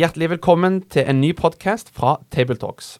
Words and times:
Hjertelig 0.00 0.30
velkommen 0.30 0.78
til 0.88 1.04
en 1.04 1.18
ny 1.20 1.34
podkast 1.36 1.90
fra 1.92 2.14
Tabletalks. 2.32 2.94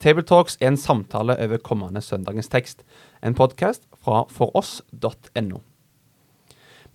Tabletalks 0.00 0.54
er 0.62 0.70
en 0.70 0.78
samtale 0.80 1.34
over 1.36 1.58
kommende 1.60 2.00
søndagens 2.00 2.48
tekst. 2.48 2.86
En 3.20 3.34
podkast 3.36 3.82
fra 4.00 4.22
foross.no. 4.32 5.58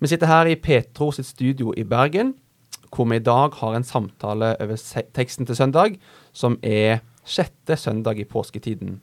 Vi 0.00 0.10
sitter 0.10 0.26
her 0.26 0.50
i 0.50 0.56
Petro 0.58 1.12
sitt 1.14 1.28
studio 1.28 1.70
i 1.76 1.84
Bergen, 1.86 2.32
hvor 2.90 3.06
vi 3.12 3.20
i 3.20 3.22
dag 3.22 3.54
har 3.60 3.76
en 3.76 3.86
samtale 3.86 4.56
over 4.58 4.82
teksten 5.14 5.46
til 5.46 5.56
søndag, 5.60 6.00
som 6.32 6.58
er 6.62 7.04
sjette 7.22 7.76
søndag 7.78 8.18
i 8.18 8.26
påsketiden. 8.26 8.98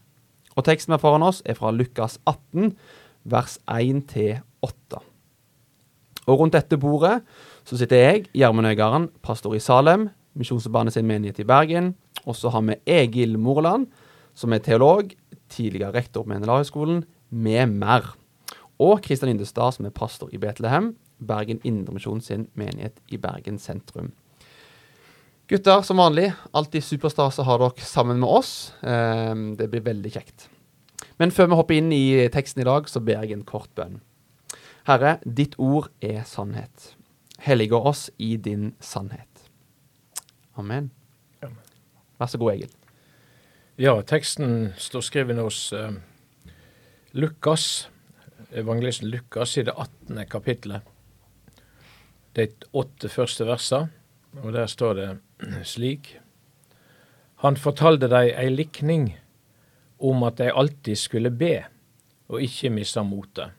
Og 0.58 0.68
teksten 0.68 0.92
vi 0.92 0.98
har 0.98 1.06
foran 1.06 1.24
oss, 1.24 1.42
er 1.46 1.56
fra 1.56 1.72
Lukas 1.72 2.20
18, 2.28 2.76
vers 3.24 3.56
1 3.72 4.44
8. 4.62 5.00
Og 6.28 6.40
rundt 6.40 6.60
dette 6.60 6.78
bordet 6.78 7.22
så 7.64 7.78
sitter 7.78 8.04
jeg, 8.04 8.28
Gjermund 8.36 8.68
Øygarden, 8.68 9.10
pastor 9.24 9.56
i 9.56 9.64
Salem, 9.64 10.10
Misjonsforbandet 10.36 10.96
sin 10.96 11.08
menighet 11.08 11.40
i 11.40 11.48
Bergen. 11.48 11.94
Og 12.26 12.36
så 12.36 12.52
har 12.54 12.64
vi 12.68 12.80
Egil 12.86 13.38
Morland, 13.40 13.88
som 14.36 14.54
er 14.54 14.64
teolog, 14.64 15.14
tidligere 15.50 15.94
rektor 15.96 16.26
på 16.26 16.34
Mendelavhøgskolen, 16.34 17.04
med 17.30 17.72
mer. 17.80 18.14
Og 18.80 19.02
Kristian 19.04 19.32
Yndestad, 19.32 19.78
som 19.78 19.88
er 19.88 19.96
pastor 19.96 20.30
i 20.34 20.40
Betlehem, 20.42 20.96
Bergen 21.20 21.62
Indremisjon 21.64 22.22
sin 22.22 22.48
menighet 22.60 23.00
i 23.08 23.18
Bergen 23.18 23.60
sentrum. 23.60 24.12
Gutter, 25.48 25.84
som 25.86 26.02
vanlig, 26.02 26.32
alltid 26.58 26.84
superstas 26.84 27.38
å 27.40 27.46
ha 27.46 27.60
dere 27.62 27.86
sammen 27.86 28.18
med 28.20 28.30
oss. 28.30 28.74
Ehm, 28.82 29.54
det 29.56 29.70
blir 29.70 29.86
veldig 29.86 30.12
kjekt. 30.12 30.48
Men 31.22 31.32
før 31.32 31.52
vi 31.52 31.60
hopper 31.60 31.78
inn 31.78 31.92
i 31.94 32.28
teksten 32.34 32.64
i 32.64 32.68
dag, 32.68 32.90
så 32.90 33.00
ber 33.00 33.22
jeg 33.24 33.38
en 33.38 33.46
kort 33.46 33.70
bønn. 33.78 34.00
Herre, 34.90 35.20
ditt 35.24 35.56
ord 35.62 35.92
er 36.02 36.24
sannhet. 36.26 36.96
Hellige 37.46 37.78
oss 37.78 38.10
i 38.18 38.36
din 38.38 38.74
sannhet. 38.82 39.35
Amen. 40.56 40.92
Vær 42.20 42.30
så 42.32 42.40
god, 42.40 42.54
Egil. 42.54 42.72
Ja, 43.76 43.98
teksten 44.08 44.70
står 44.80 45.04
skrevet 45.04 45.40
hos 45.44 45.74
eh, 45.76 45.98
Lukas, 47.12 47.90
evangelisten 48.56 49.10
Lukas, 49.12 49.58
i 49.60 49.66
det 49.68 49.74
18. 49.76 50.22
kapittelet. 50.32 50.86
De 52.40 52.48
åtte 52.72 53.12
første 53.12 53.48
versene, 53.48 53.92
og 54.44 54.56
der 54.56 54.72
står 54.72 54.96
det 55.00 55.10
slik. 55.74 56.14
Han 57.44 57.60
fortalte 57.60 58.08
dem 58.08 58.32
ei 58.32 58.48
likning 58.54 59.10
om 60.00 60.24
at 60.24 60.40
de 60.40 60.54
alltid 60.54 60.96
skulle 60.96 61.36
be 61.36 61.66
og 62.32 62.42
ikke 62.42 62.72
miste 62.72 63.04
motet. 63.04 63.52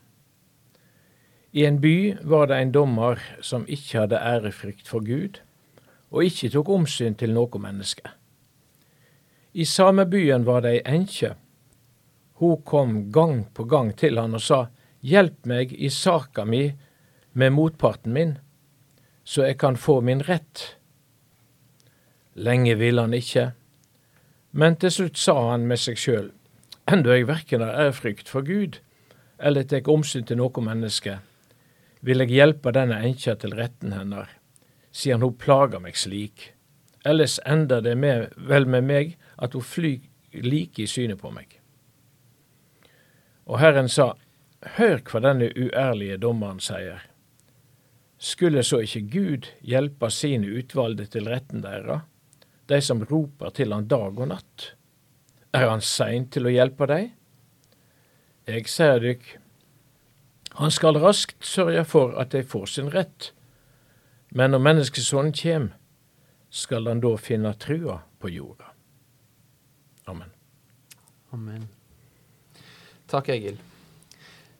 I 1.53 1.65
en 1.65 1.77
by 1.81 2.17
var 2.25 2.49
det 2.49 2.57
en 2.61 2.73
dommer 2.73 3.21
som 3.41 3.69
ikke 3.69 4.01
hadde 4.01 4.17
ærefrykt 4.17 4.89
for 4.89 5.05
Gud, 5.05 5.39
og 6.11 6.23
ikke 6.23 6.49
tok 6.53 6.69
omsyn 6.69 7.17
til 7.19 7.33
noe 7.35 7.59
menneske. 7.61 8.05
I 9.53 9.65
samme 9.65 10.05
byen 10.05 10.45
var 10.45 10.61
det 10.63 10.77
ei 10.77 10.81
enkje. 10.85 11.33
Hun 12.39 12.61
kom 12.61 12.97
gang 13.11 13.47
på 13.53 13.63
gang 13.63 13.93
til 13.97 14.19
han 14.19 14.37
og 14.37 14.43
sa, 14.43 14.67
Hjelp 15.01 15.45
meg 15.45 15.73
i 15.73 15.89
saka 15.93 16.43
mi 16.45 16.71
med 17.37 17.53
motparten 17.53 18.13
min, 18.13 18.37
så 19.23 19.45
jeg 19.45 19.59
kan 19.61 19.77
få 19.77 19.99
min 20.01 20.23
rett. 20.25 20.63
Lenge 22.33 22.75
ville 22.75 23.01
han 23.01 23.13
ikke, 23.13 23.51
men 24.51 24.75
til 24.81 24.91
slutt 24.91 25.21
sa 25.21 25.35
han 25.51 25.67
med 25.69 25.79
seg 25.81 26.01
sjøl, 26.01 26.31
enda 26.89 27.13
jeg 27.13 27.27
verken 27.29 27.61
har 27.61 27.77
ærefrykt 27.85 28.29
for 28.29 28.45
Gud 28.45 28.79
eller 29.37 29.67
tek 29.69 29.87
omsyn 29.87 30.25
til 30.25 30.39
noe 30.39 30.63
menneske, 30.65 31.19
vil 32.01 32.23
jeg 32.23 32.33
hjelpe 32.33 32.73
denne 32.73 32.97
enkja 33.05 33.35
til 33.37 33.53
retten 33.57 33.93
hennar, 33.93 34.31
siden 34.97 35.21
hun 35.21 35.37
plager 35.37 35.81
meg 35.83 35.97
slik. 35.99 36.51
Ellers 37.05 37.37
ender 37.45 37.83
det 37.85 37.95
med, 37.97 38.33
vel 38.37 38.65
med 38.65 38.87
meg 38.87 39.17
at 39.37 39.53
hun 39.53 39.63
flyr 39.63 40.01
like 40.43 40.81
i 40.81 40.89
synet 40.89 41.21
på 41.21 41.31
meg. 41.31 41.59
Og 43.47 43.61
Herren 43.61 43.89
sa, 43.89 44.15
Hør 44.77 45.03
hva 45.05 45.21
denne 45.21 45.51
uærlige 45.53 46.17
dommeren 46.17 46.57
sier. 46.59 47.03
Skulle 48.17 48.63
så 48.65 48.79
ikke 48.81 49.03
Gud 49.13 49.49
hjelpe 49.61 50.09
sine 50.09 50.49
utvalgte 50.49 51.05
til 51.13 51.29
retten 51.29 51.61
deres, 51.61 52.01
de 52.67 52.79
som 52.81 53.05
roper 53.05 53.53
til 53.53 53.71
han 53.71 53.85
dag 53.87 54.17
og 54.17 54.31
natt? 54.33 54.71
Er 55.53 55.69
han 55.69 55.85
sein 55.85 56.25
til 56.33 56.49
å 56.49 56.55
hjelpe 56.55 56.89
dem? 56.89 57.11
Jeg 58.49 58.65
sier 58.71 58.97
dykk, 59.03 59.29
han 60.57 60.73
skal 60.73 60.97
raskt 60.97 61.45
sørge 61.45 61.83
for 61.85 62.17
at 62.17 62.33
de 62.33 62.41
får 62.41 62.71
sin 62.73 62.89
rett, 62.89 63.31
men 64.37 64.53
når 64.53 64.61
menneskesonen 64.61 65.33
kjem, 65.35 65.71
skal 66.53 66.87
han 66.87 67.01
da 67.03 67.15
finne 67.19 67.53
trua 67.59 68.01
på 68.21 68.31
jorda. 68.31 68.69
Amen. 70.07 70.29
Amen. 71.35 71.65
Takk, 73.09 73.31
Egil. 73.33 73.57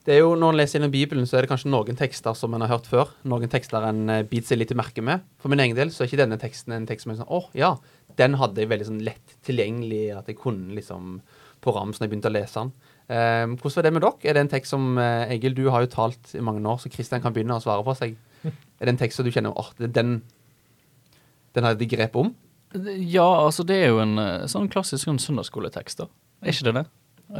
Det 0.08 0.14
er 0.16 0.22
jo, 0.22 0.34
Når 0.40 0.54
en 0.54 0.56
leser 0.56 0.78
gjennom 0.78 0.92
Bibelen, 0.92 1.26
så 1.28 1.36
er 1.36 1.44
det 1.44 1.50
kanskje 1.50 1.70
noen 1.70 1.96
tekster 1.96 2.36
som 2.36 2.54
en 2.56 2.64
har 2.64 2.70
hørt 2.72 2.86
før. 2.88 3.10
Noen 3.28 3.50
tekster 3.52 3.84
en 3.84 4.06
uh, 4.08 4.22
biter 4.24 4.50
seg 4.54 4.60
litt 4.62 4.72
i 4.72 4.78
merke 4.78 5.04
med. 5.04 5.24
For 5.36 5.52
min 5.52 5.60
egen 5.60 5.76
del 5.76 5.92
så 5.92 6.02
er 6.02 6.08
ikke 6.08 6.22
denne 6.22 6.38
teksten 6.40 6.72
en 6.72 6.86
tekst 6.88 7.04
som 7.04 7.12
er 7.12 7.18
sånn 7.20 7.34
Å, 7.36 7.42
ja, 7.58 7.74
den 8.16 8.38
hadde 8.40 8.62
jeg 8.62 8.70
veldig 8.70 8.88
sånn 8.88 9.02
lett 9.04 9.34
tilgjengelig, 9.44 10.06
at 10.16 10.30
jeg 10.30 10.40
kunne 10.40 10.74
liksom 10.78 11.18
på 11.60 11.74
rams 11.74 11.98
når 11.98 12.06
jeg 12.06 12.12
begynte 12.14 12.30
å 12.30 12.34
lese 12.34 12.62
den. 12.62 12.72
Eh, 13.08 13.44
hvordan 13.58 13.76
var 13.76 13.84
det 13.84 13.92
med 13.92 14.04
dere? 14.04 14.30
Er 14.30 14.36
det 14.36 14.42
en 14.44 14.50
tekst 14.54 14.72
som 14.72 14.88
uh, 14.96 15.28
Egil, 15.28 15.56
du 15.58 15.68
har 15.74 15.84
jo 15.84 15.92
talt 15.92 16.32
i 16.38 16.42
mange 16.44 16.64
år, 16.64 16.80
så 16.80 16.92
Kristian 16.92 17.22
kan 17.24 17.36
begynne 17.36 17.58
å 17.58 17.64
svare 17.64 17.84
på 17.84 17.94
seg. 17.98 18.16
Er 18.78 18.86
det 18.86 18.94
en 18.94 19.00
tekst 19.00 19.18
som 19.18 19.26
du 19.26 19.32
kjenner 19.34 19.56
oh, 19.58 19.72
den, 19.78 20.20
den 21.56 21.66
har 21.66 21.74
de 21.74 21.88
grep 21.90 22.14
om? 22.18 22.30
Ja, 22.70 23.26
altså 23.26 23.64
det 23.66 23.78
er 23.82 23.88
jo 23.90 24.02
en 24.02 24.20
sånn 24.46 24.68
klassisk 24.70 25.08
sånn 25.08 25.18
søndagsskoletekst, 25.18 26.04
da. 26.04 26.06
Er 26.44 26.52
ikke 26.52 26.68
det 26.68 26.74
det? 26.76 26.84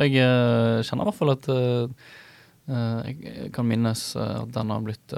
Jeg 0.09 0.25
uh, 0.25 0.81
kjenner 0.83 1.05
i 1.05 1.09
hvert 1.09 1.19
fall 1.21 1.33
at 1.37 1.47
uh, 1.53 2.09
jeg 3.07 3.53
kan 3.55 3.69
minnes 3.69 4.03
at 4.19 4.51
den 4.53 4.75
har 4.75 4.83
blitt 4.85 5.15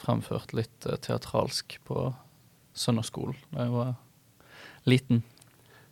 fremført 0.00 0.54
litt 0.56 0.88
teatralsk 1.04 1.76
på 1.86 2.08
søndagsskolen 2.74 3.36
da 3.52 3.66
jeg 3.66 3.74
var 3.76 3.92
liten. 4.88 5.22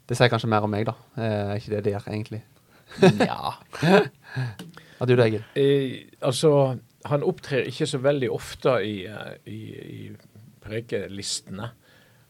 Det 0.08 0.18
sier 0.18 0.32
kanskje 0.32 0.50
mer 0.50 0.66
om 0.66 0.72
meg, 0.72 0.88
da. 0.88 0.96
Er 1.20 1.60
ikke 1.60 1.76
det 1.76 1.84
det 1.86 1.94
gjør, 1.94 2.08
egentlig? 2.10 2.42
ja. 3.20 3.54
Hva 4.96 5.08
du 5.08 5.12
da, 5.18 5.26
Egil? 5.26 5.42
Eh, 5.58 6.06
altså, 6.24 6.50
han 7.10 7.24
opptrer 7.26 7.68
ikke 7.68 7.88
så 7.88 8.00
veldig 8.02 8.30
ofte 8.32 8.76
i, 8.84 8.96
i, 9.50 9.60
i 9.96 10.00
prekelistene. 10.64 11.70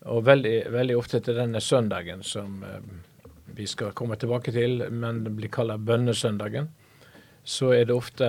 Og 0.06 0.26
veldig, 0.26 0.56
veldig, 0.70 0.96
ofte 0.96 1.20
til 1.24 1.38
denne 1.38 1.60
søndagen 1.60 2.22
som 2.22 2.60
eh, 2.62 2.82
vi 3.56 3.66
skal 3.66 3.94
komme 3.96 4.18
tilbake 4.20 4.52
til, 4.54 4.84
men 4.92 5.24
det 5.24 5.32
blir 5.36 5.50
kalt 5.50 5.80
bønnesøndagen, 5.86 6.68
så 7.46 7.72
er 7.74 7.88
det 7.88 7.96
ofte 7.96 8.28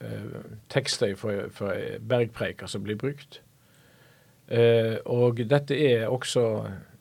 eh, 0.00 0.38
tekster 0.70 1.16
fra, 1.18 1.48
fra 1.50 1.74
bergpreiker 1.98 2.70
som 2.70 2.84
blir 2.86 2.98
brukt. 3.00 3.40
Eh, 4.48 4.98
og 5.06 5.40
dette 5.50 5.74
er 5.74 6.06
også 6.06 6.44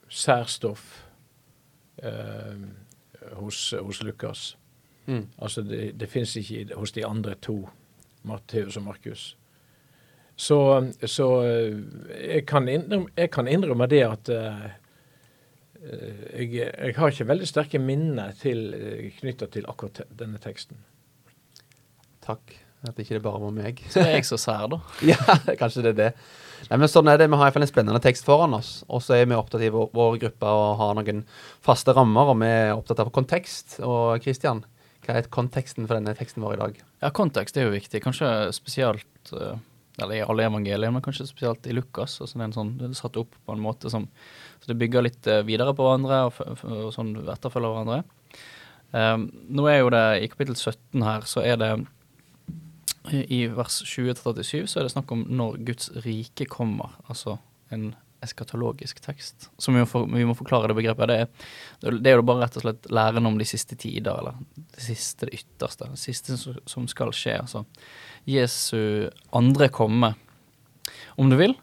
særstoff 0.09 1.03
eh, 2.01 2.61
hos, 3.33 3.73
hos, 3.81 4.03
Lukas. 4.03 4.57
Mm. 5.05 5.27
Altså 5.37 5.61
det, 5.61 5.99
det 5.99 6.09
fins 6.09 6.35
ikke 6.35 6.75
hos 6.75 6.91
de 6.91 7.05
andre 7.05 7.35
to, 7.41 7.69
Matteus 8.25 8.77
og 8.79 8.87
Markus. 8.87 9.33
Så, 10.35 10.57
så 11.07 11.27
eh, 11.47 11.77
jeg, 12.35 12.43
kan 12.49 12.67
innrømme, 12.67 13.13
jeg, 13.15 13.31
kan 13.31 13.47
innrømme, 13.47 13.87
det 13.87 14.01
at 14.03 14.31
uh, 14.35 14.65
jeg, 15.85 16.49
jeg, 16.59 16.95
har 16.97 17.13
ikke 17.13 17.29
veldig 17.29 17.47
sterke 17.47 17.79
minner 17.79 18.35
til, 18.39 18.67
knytta 19.21 19.47
til 19.53 19.69
akkurat 19.71 20.03
denne 20.19 20.41
teksten. 20.43 20.81
Takk. 22.25 22.57
At 22.85 22.99
ikke 23.01 23.15
det 23.17 23.23
bare 23.23 23.41
var 23.41 23.53
meg. 23.53 23.79
Så 23.89 24.03
er 24.03 24.17
jeg 24.17 24.27
så 24.27 24.37
sær, 24.37 24.67
da. 24.69 24.79
ja, 25.11 25.17
kanskje 25.57 25.85
det 25.85 25.93
er 25.95 25.99
det. 25.99 26.09
Nei, 26.69 26.79
men 26.81 26.89
sånn 26.89 27.09
er 27.09 27.19
det. 27.19 27.29
Vi 27.29 27.37
har 27.39 27.47
iallfall 27.47 27.65
en 27.65 27.71
spennende 27.71 28.01
tekst 28.03 28.27
foran 28.27 28.55
oss. 28.57 28.77
Og 28.89 29.01
så 29.05 29.17
er 29.17 29.27
vi 29.29 29.37
opptatt 29.37 29.63
i 29.65 29.71
vår, 29.73 29.89
vår 29.95 30.19
gruppe 30.25 30.51
å 30.51 30.67
ha 30.79 30.91
noen 30.97 31.23
faste 31.65 31.95
rammer, 31.95 32.31
og 32.33 32.39
vi 32.41 32.49
er 32.51 32.73
opptatt 32.75 33.01
av 33.01 33.11
kontekst. 33.15 33.79
Og 33.85 34.21
Kristian, 34.23 34.63
hva 35.05 35.19
er 35.19 35.29
konteksten 35.33 35.85
for 35.85 35.97
denne 35.97 36.15
teksten 36.17 36.43
vår 36.43 36.57
i 36.57 36.61
dag? 36.63 36.83
Ja, 37.03 37.13
kontekst 37.15 37.57
er 37.57 37.67
jo 37.67 37.75
viktig. 37.75 38.01
Kanskje 38.03 38.29
spesielt 38.57 39.33
uh, 39.33 39.55
eller 40.01 40.17
i 40.17 40.23
alle 40.25 40.45
evangeliene, 40.49 40.91
men 40.97 41.03
kanskje 41.03 41.27
spesielt 41.29 41.67
i 41.67 41.75
Lukas. 41.75 42.17
altså 42.21 42.37
Det 42.37 42.45
er 42.47 42.55
sånn, 42.55 42.73
det 42.79 42.89
er 42.89 42.97
satt 42.99 43.17
opp 43.19 43.35
på 43.45 43.55
en 43.55 43.63
måte 43.63 43.91
som 43.91 44.07
så 44.59 44.71
det 44.71 44.79
bygger 44.81 45.05
litt 45.05 45.27
eh, 45.29 45.43
videre 45.45 45.75
på 45.75 45.85
hverandre 45.85 46.23
og, 46.27 46.39
og 46.65 46.89
sånn 46.95 47.13
etterfølger 47.21 47.75
hverandre. 47.75 47.99
Um, 48.95 49.27
nå 49.51 49.67
er 49.69 49.81
jo 49.81 49.91
det 49.93 50.05
i 50.23 50.29
kapittel 50.31 50.55
17 50.55 51.03
her, 51.05 51.27
så 51.27 51.43
er 51.45 51.59
det 51.61 51.71
i 53.29 53.43
vers 53.53 53.81
20-37 53.85 54.65
så 54.71 54.79
er 54.79 54.87
det 54.87 54.93
snakk 54.95 55.11
om 55.13 55.25
når 55.29 55.59
Guds 55.67 55.91
rike 56.05 56.47
kommer, 56.49 56.95
altså 57.05 57.37
en 57.73 57.91
eskatologisk 58.25 58.99
tekst. 59.05 59.47
Så 59.61 59.71
vi 59.71 59.79
må, 59.79 59.85
for, 59.89 60.05
vi 60.11 60.25
må 60.27 60.35
forklare 60.37 60.67
det 60.71 60.75
begrepet. 60.77 61.07
Det 61.11 61.17
er, 61.21 61.99
det 62.01 62.11
er 62.11 62.17
jo 62.19 62.25
bare 62.27 62.43
rett 62.45 62.57
og 62.59 62.65
slett 62.65 62.89
læren 62.93 63.29
om 63.29 63.37
de 63.39 63.47
siste 63.47 63.77
tider, 63.79 64.11
eller 64.19 64.35
det 64.75 64.83
siste, 64.89 65.29
det 65.29 65.39
ytterste. 65.41 65.87
Det 65.93 66.01
siste 66.01 66.37
som- 66.41 66.87
skal 66.91 67.13
skje. 67.15 67.37
Altså 67.41 67.63
Jesu 68.27 69.09
andre 69.33 69.69
komme, 69.69 70.13
om 71.17 71.29
du 71.31 71.37
vil. 71.39 71.55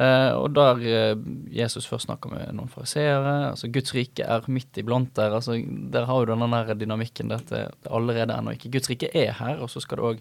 Eh, 0.00 0.32
og 0.38 0.54
der 0.54 0.78
eh, 0.86 1.16
Jesus 1.52 1.84
først 1.90 2.06
snakker 2.08 2.30
med 2.32 2.54
noen 2.56 2.70
fariseere. 2.72 3.50
Altså 3.50 3.68
Guds 3.72 3.92
rike 3.96 4.24
er 4.24 4.46
midt 4.48 4.78
iblant 4.80 5.12
der. 5.18 5.34
altså 5.36 5.58
Der 5.92 6.06
har 6.08 6.20
jo 6.22 6.28
denne 6.30 6.48
der 6.66 6.74
dynamikken. 6.78 7.28
der 7.28 7.42
at 7.42 7.48
det 7.50 7.64
det 7.82 7.90
allerede 7.92 8.32
ennå 8.38 8.54
ikke 8.54 8.70
Guds 8.72 8.88
rike 8.88 9.10
er 9.14 9.32
her, 9.32 9.58
og 9.60 9.68
så 9.70 9.80
skal 9.82 9.98
det 9.98 10.04
òg 10.04 10.20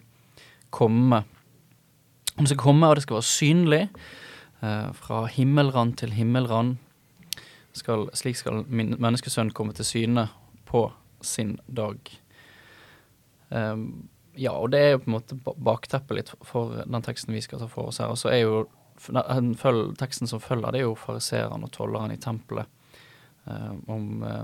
komme. 0.71 1.23
Det 2.39 2.47
skal 2.49 2.57
komme, 2.57 2.87
og 2.87 2.95
det 2.95 3.03
skal 3.03 3.15
være 3.19 3.29
synlig. 3.29 3.89
Eh, 4.61 4.91
fra 4.93 5.25
himmelrand 5.25 5.97
til 6.01 6.11
himmelrand. 6.11 6.77
Skal, 7.73 8.09
slik 8.17 8.35
skal 8.35 8.65
menneskesønn 8.67 9.53
komme 9.55 9.75
til 9.77 9.87
syne 9.87 10.25
på 10.67 10.89
sin 11.23 11.57
dag. 11.67 11.99
Um, 13.49 14.09
ja, 14.35 14.51
og 14.51 14.71
det 14.73 14.79
er 14.79 14.91
jo 14.91 15.01
på 15.03 15.09
en 15.09 15.15
måte 15.15 15.37
ba- 15.45 15.55
bakteppet 15.69 16.17
litt 16.17 16.31
for 16.45 16.81
den 16.83 17.05
teksten 17.05 17.33
vi 17.33 17.41
skal 17.41 17.61
ta 17.61 17.69
for 17.71 17.89
oss 17.89 18.01
her. 18.01 18.11
Og 18.11 18.19
så 18.19 18.33
er 18.33 18.41
jo 18.43 18.65
den 19.15 19.53
føl, 19.55 19.93
teksten 19.95 20.27
som 20.27 20.41
følger, 20.43 20.73
det 20.73 20.81
er 20.81 20.89
jo 20.89 20.97
fariseeren 20.99 21.63
og 21.63 21.71
tolleren 21.71 22.11
i 22.11 22.19
tempelet. 22.19 22.67
Um, 23.45 23.79
om 23.87 24.23
eh, 24.27 24.43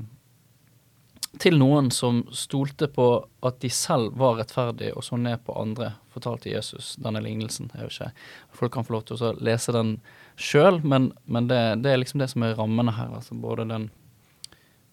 Til 1.41 1.57
noen 1.59 1.89
som 1.91 2.21
stolte 2.35 2.87
på 2.91 3.07
at 3.45 3.59
de 3.63 3.69
selv 3.73 4.15
var 4.19 4.37
rettferdige 4.39 4.95
og 4.95 5.03
så 5.03 5.17
ned 5.19 5.41
på 5.45 5.55
andre, 5.59 5.93
fortalte 6.13 6.51
Jesus 6.51 6.93
denne 7.01 7.21
lignelsen. 7.23 7.71
Jeg 7.73 7.89
vet 7.89 7.97
ikke, 7.97 8.11
Folk 8.55 8.73
kan 8.73 8.87
få 8.87 8.95
lov 8.95 9.05
til 9.09 9.19
å 9.19 9.33
lese 9.43 9.75
den 9.75 9.97
sjøl, 10.39 10.79
men, 10.83 11.11
men 11.25 11.49
det, 11.51 11.59
det 11.83 11.91
er 11.91 11.99
liksom 11.99 12.21
det 12.23 12.29
som 12.31 12.45
er 12.45 12.55
rammene 12.59 12.95
her. 12.95 13.13
altså 13.15 13.35
Både 13.35 13.67
den 13.69 13.89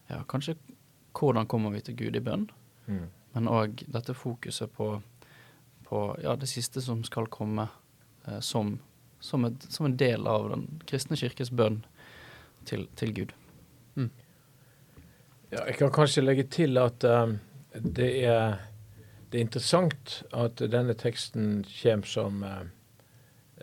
Ja, 0.09 0.23
kanskje 0.27 0.57
hvordan 1.13 1.47
kommer 1.47 1.71
vi 1.71 1.81
til 1.81 1.95
Gud 1.95 2.15
i 2.15 2.23
bønn? 2.23 2.49
Mm. 2.87 3.07
Men 3.33 3.49
òg 3.49 3.85
dette 3.89 4.13
fokuset 4.17 4.73
på, 4.73 4.97
på 5.87 6.01
ja, 6.23 6.35
det 6.35 6.49
siste 6.49 6.81
som 6.81 7.03
skal 7.07 7.29
komme 7.31 7.67
eh, 8.27 8.39
som, 8.39 8.77
som, 9.19 9.45
et, 9.45 9.69
som 9.69 9.87
en 9.87 9.97
del 9.97 10.27
av 10.27 10.49
den 10.51 10.67
kristne 10.89 11.17
kirkes 11.17 11.53
bønn 11.53 11.83
til, 12.69 12.87
til 12.99 13.13
Gud. 13.13 13.33
Ja, 15.53 15.67
jeg 15.69 15.75
kan 15.77 15.91
kanskje 15.93 16.23
legge 16.23 16.47
til 16.49 16.79
at 16.81 17.03
um, 17.05 17.35
det, 17.73 18.07
er, 18.25 18.55
det 19.29 19.37
er 19.37 19.43
interessant 19.45 20.15
at 20.33 20.63
denne 20.73 20.95
teksten 20.97 21.59
kommer 21.67 22.09
som 22.09 22.39
uh, 22.41 22.63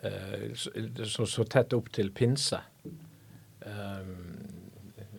uh, 0.05 0.45
så, 0.55 1.25
så, 1.25 1.43
tett 1.43 1.75
opp 1.75 1.89
til 1.91 2.13
pinse. 2.15 2.61
Um, 3.65 4.47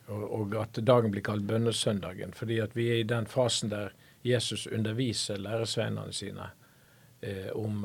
og, 0.06 0.24
og 0.38 0.56
at 0.62 0.80
dagen 0.80 1.12
blir 1.12 1.24
kalt 1.26 1.44
bønnesøndagen, 1.50 2.32
fordi 2.32 2.62
at 2.64 2.72
vi 2.76 2.88
er 2.94 3.02
i 3.02 3.10
den 3.10 3.28
fasen 3.28 3.68
der 3.72 3.92
Jesus 4.24 4.64
underviser 4.66 5.44
læresveinene 5.44 6.16
sine 6.16 6.48
uh, 6.48 7.52
om, 7.52 7.84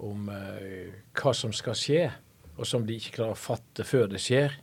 om 0.00 0.28
eh, 0.32 0.98
hva 1.12 1.36
som 1.36 1.52
skal 1.52 1.76
skje, 1.76 2.02
og 2.56 2.66
som 2.66 2.88
de 2.88 2.96
ikke 2.96 3.18
klarer 3.20 3.36
å 3.36 3.44
fatte 3.44 3.84
før 3.84 4.08
det 4.08 4.24
skjer, 4.24 4.56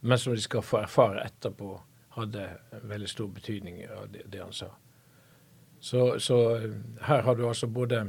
men 0.00 0.18
som 0.20 0.36
de 0.36 0.42
skal 0.44 0.62
få 0.62 0.84
erfare 0.84 1.24
etterpå 1.26 1.74
hadde 2.20 2.46
veldig 2.82 3.08
stor 3.08 3.28
betydning 3.34 3.82
av 3.88 4.08
det, 4.12 4.26
det 4.32 4.42
han 4.42 4.52
sa. 4.56 4.70
Så, 5.80 6.18
så 6.20 6.40
eh, 6.56 6.74
her 7.08 7.22
har 7.26 7.36
du 7.36 7.46
altså 7.48 7.66
både, 7.66 8.04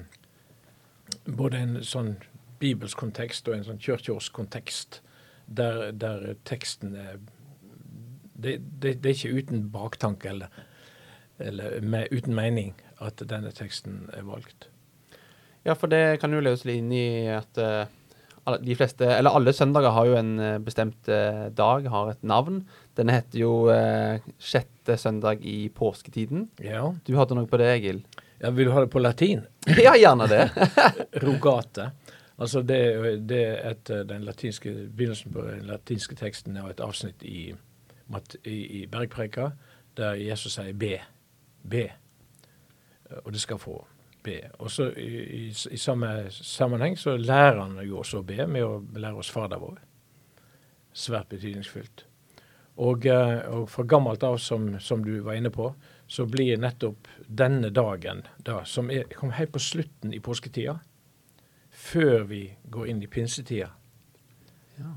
både 1.25 1.57
en 1.57 1.77
sånn 1.87 2.15
bibelsk 2.61 2.99
kontekst 3.01 3.47
og 3.47 3.57
en 3.57 3.67
sånn 3.67 3.81
kirkeårskontekst, 3.81 5.01
der, 5.51 5.89
der 5.91 6.35
teksten 6.47 6.95
er 6.95 7.15
det, 8.41 8.57
det, 8.81 8.95
det 9.03 9.09
er 9.09 9.15
ikke 9.15 9.37
uten 9.37 9.65
baktanke 9.73 10.29
eller, 10.29 10.61
eller 11.39 11.81
med, 11.81 12.07
uten 12.11 12.35
mening 12.35 12.71
at 13.03 13.21
denne 13.29 13.51
teksten 13.53 14.07
er 14.15 14.23
valgt. 14.25 14.69
Ja, 15.65 15.75
for 15.77 15.91
det 15.91 16.19
kan 16.21 16.33
jo 16.33 16.41
løse 16.41 16.71
inn 16.73 16.91
i 16.95 17.27
at 17.29 17.57
alle- 17.61 17.89
de 18.45 18.75
fleste, 18.75 19.05
eller 19.05 19.35
alle 19.37 19.53
søndager 19.53 19.93
har 19.93 20.07
jo 20.09 20.17
en 20.17 20.31
eh, 20.39 20.57
bestemt 20.63 21.09
eh, 21.09 21.47
dag, 21.53 21.87
har 21.93 22.11
et 22.11 22.23
navn. 22.23 22.63
Denne 22.97 23.13
heter 23.19 23.43
jo 23.43 23.51
eh, 23.73 24.23
sjette 24.41 24.97
søndag 24.97 25.45
i 25.45 25.69
påsketiden. 25.69 26.47
Ja. 26.65 26.87
Du 27.05 27.13
hadde 27.19 27.37
noe 27.37 27.49
på 27.49 27.59
det, 27.61 27.69
Egil? 27.75 28.01
ja, 28.41 28.49
Vil 28.49 28.65
du 28.65 28.71
ha 28.71 28.81
det 28.81 28.91
på 28.91 28.99
latin? 28.99 29.45
ja, 29.85 29.93
gjerne 29.97 30.27
det. 30.27 30.49
Rogate. 31.25 31.91
Altså 32.41 32.63
det, 32.65 32.81
det 33.29 33.41
er 33.45 33.59
etter 33.75 34.03
den 34.09 34.25
latinske, 34.25 34.73
begynnelsen 34.89 35.33
på 35.33 35.45
den 35.45 35.67
latinske 35.69 36.17
teksten 36.17 36.57
er 36.57 36.71
et 36.71 36.81
avsnitt 36.81 37.21
i, 37.21 37.51
i, 38.43 38.57
i 38.81 38.85
Bergpreka, 38.89 39.51
der 39.97 40.17
Jesus 40.17 40.57
sier 40.57 40.73
be. 40.73 40.95
Be. 41.61 41.85
Og 43.21 43.33
det 43.35 43.43
skal 43.43 43.61
få 43.61 43.83
be. 44.23 44.37
Og 44.59 44.71
så 44.71 44.89
i, 44.97 45.09
i, 45.47 45.47
i 45.49 45.79
samme 45.79 46.11
sammenheng 46.31 46.97
så 46.99 47.17
lærer 47.17 47.61
han 47.61 47.79
jo 47.85 48.01
også 48.01 48.21
å 48.21 48.27
be 48.27 48.45
med 48.47 48.65
å 48.65 48.79
lære 48.95 49.21
oss 49.21 49.31
Fader 49.33 49.61
vår. 49.61 49.79
Svært 50.93 51.29
betydningsfullt. 51.31 52.05
Og, 52.81 53.05
eh, 53.05 53.41
og 53.51 53.67
fra 53.69 53.83
gammelt 53.85 54.23
av, 54.23 54.37
som, 54.41 54.79
som 54.79 55.03
du 55.05 55.19
var 55.25 55.37
inne 55.37 55.51
på, 55.53 55.69
så 56.07 56.25
blir 56.27 56.59
nettopp 56.59 57.07
denne 57.27 57.69
dagen, 57.71 58.25
da, 58.43 58.61
som 58.65 58.89
er, 58.91 59.05
kom 59.15 59.33
helt 59.35 59.53
på 59.53 59.61
slutten 59.63 60.15
i 60.15 60.19
påsketida, 60.23 60.79
før 61.71 62.25
vi 62.31 62.41
går 62.71 62.91
inn 62.91 63.03
i 63.03 63.11
pinsetida, 63.11 63.71
Ja. 64.79 64.95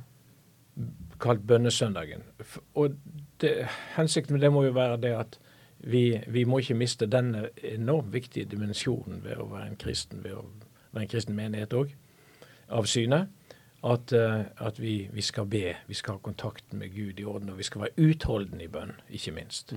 kalt 1.20 1.44
bønnesøndagen. 1.46 2.24
Og 2.74 2.96
det, 3.40 3.68
hensikten 3.94 4.34
med 4.34 4.42
det 4.42 4.50
må 4.52 4.64
jo 4.64 4.72
være 4.74 4.96
det 5.02 5.12
at 5.14 5.38
vi, 5.86 6.04
vi 6.26 6.44
må 6.48 6.60
ikke 6.62 6.76
miste 6.78 7.08
denne 7.10 7.48
enormt 7.62 8.12
viktige 8.12 8.48
dimensjonen 8.50 9.22
ved 9.25 9.40
å 9.40 9.48
være 9.52 9.72
en 9.72 9.81
kristen, 9.81 10.22
ved 10.25 10.38
å 10.38 10.44
være 10.92 11.06
en 11.06 11.12
kristen 11.12 11.36
menighet 11.36 11.76
òg, 11.76 11.96
av 12.69 12.88
synet. 12.91 13.32
At, 13.84 14.14
eh, 14.17 14.46
at 14.64 14.79
vi, 14.81 14.94
vi 15.12 15.22
skal 15.22 15.44
be, 15.50 15.74
vi 15.86 15.94
skal 15.98 16.17
ha 16.17 16.24
kontakt 16.24 16.72
med 16.72 16.94
Gud 16.94 17.20
i 17.20 17.26
orden, 17.29 17.53
og 17.53 17.58
vi 17.60 17.67
skal 17.69 17.84
være 17.84 18.08
utholdende 18.08 18.64
i 18.64 18.72
bønn, 18.72 18.94
ikke 19.12 19.34
minst. 19.36 19.74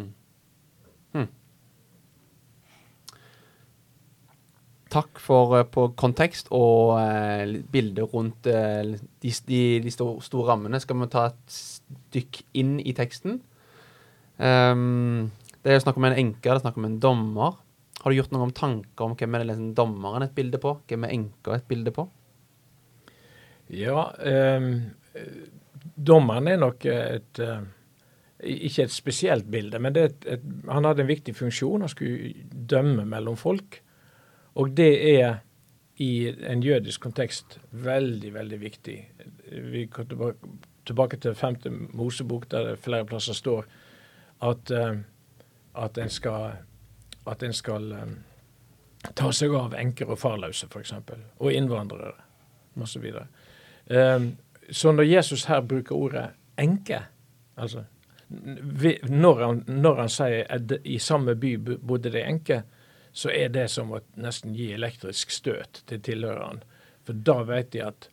Takk 4.93 5.19
for 5.19 5.57
eh, 5.57 5.65
på 5.67 5.89
kontekst 5.99 6.51
og 6.55 6.95
eh, 7.01 7.57
bildet 7.71 8.13
rundt 8.13 8.47
eh, 8.47 8.95
de, 8.95 9.33
de, 9.49 9.61
de 9.83 9.91
store, 9.91 10.21
store 10.23 10.53
rammene. 10.53 10.79
Skal 10.79 10.99
vi 11.01 11.09
ta 11.11 11.27
et 11.31 11.57
stykk 11.57 12.41
inn 12.61 12.77
i 12.79 12.95
teksten? 12.95 13.41
Ehm, 14.39 15.29
det 15.67 15.75
er 15.75 15.83
snakk 15.83 15.97
om 15.99 16.07
en 16.07 16.17
enke, 16.17 16.45
det 16.45 16.53
er 16.55 16.63
snakk 16.63 16.77
om 16.79 16.87
en 16.87 16.99
dommer. 17.03 17.57
Har 17.99 18.13
du 18.13 18.17
gjort 18.17 18.33
noen 18.35 18.53
tanker 18.55 19.07
om 19.07 19.15
hvem 19.17 19.35
er 19.35 19.43
det 19.43 19.49
liksom 19.49 19.73
dommeren 19.75 20.23
et 20.23 20.35
bilde 20.37 20.61
på? 20.63 20.77
Hvem 20.87 21.07
er 21.07 21.15
enka 21.15 21.57
et 21.57 21.67
bilde 21.67 21.91
på? 21.95 22.05
Ja, 23.73 24.05
eh, 24.23 24.69
dommeren 25.97 26.47
er 26.47 26.61
nok 26.61 26.85
et 26.87 27.41
eh, 27.43 27.65
Ikke 28.37 28.85
et 28.85 28.93
spesielt 28.93 29.47
bilde, 29.49 29.79
men 29.81 29.97
et, 29.97 30.23
et, 30.29 30.43
han 30.69 30.85
hadde 30.85 31.03
en 31.03 31.09
viktig 31.09 31.33
funksjon. 31.35 31.81
Han 31.81 31.91
skulle 31.91 32.45
dømme 32.53 33.03
mellom 33.09 33.35
folk. 33.35 33.81
Og 34.61 34.71
det 34.77 34.91
er 35.17 35.39
i 35.97 36.29
en 36.29 36.61
jødisk 36.61 37.01
kontekst 37.01 37.57
veldig, 37.71 38.33
veldig 38.35 38.59
viktig. 38.61 38.97
Vi 39.73 39.85
går 39.89 40.09
tilbake, 40.11 40.51
tilbake 40.85 41.17
til 41.17 41.35
femte 41.35 41.71
Mosebok, 41.73 42.45
der 42.51 42.69
det 42.69 42.79
flere 42.85 43.09
plasser 43.09 43.33
står 43.33 43.65
at, 44.45 44.71
eh, 44.71 45.01
at 45.77 45.97
en 46.01 46.09
skal, 46.09 46.57
at 47.27 47.43
en 47.43 47.53
skal 47.53 47.91
um, 47.93 48.15
ta 49.13 49.31
seg 49.31 49.53
av 49.55 49.75
enker 49.77 50.09
og 50.13 50.19
farløse, 50.21 50.69
f.eks., 50.71 50.93
og 51.37 51.51
innvandrere 51.53 52.15
osv. 52.81 53.05
Um, 53.89 54.31
så 54.69 54.91
når 54.91 55.07
Jesus 55.07 55.45
her 55.47 55.61
bruker 55.61 55.95
ordet 55.95 56.25
enke, 56.59 57.03
altså 57.55 57.85
når 58.29 59.41
han, 59.41 59.63
når 59.67 59.95
han 60.01 60.09
sier 60.11 60.49
at 60.51 60.73
i 60.83 60.97
samme 60.99 61.35
by 61.39 61.53
bodde 61.57 62.11
det 62.11 62.25
enke, 62.27 62.61
så 63.11 63.31
er 63.31 63.49
det 63.49 63.69
som 63.71 63.93
å 63.95 64.01
nesten 64.19 64.55
gi 64.55 64.73
elektrisk 64.75 65.31
støt 65.31 65.81
til 65.87 66.01
tilhøreren. 66.03 66.59
For 67.07 67.15
da 67.15 67.39
vet 67.47 67.71
de 67.73 67.85
at 67.87 68.09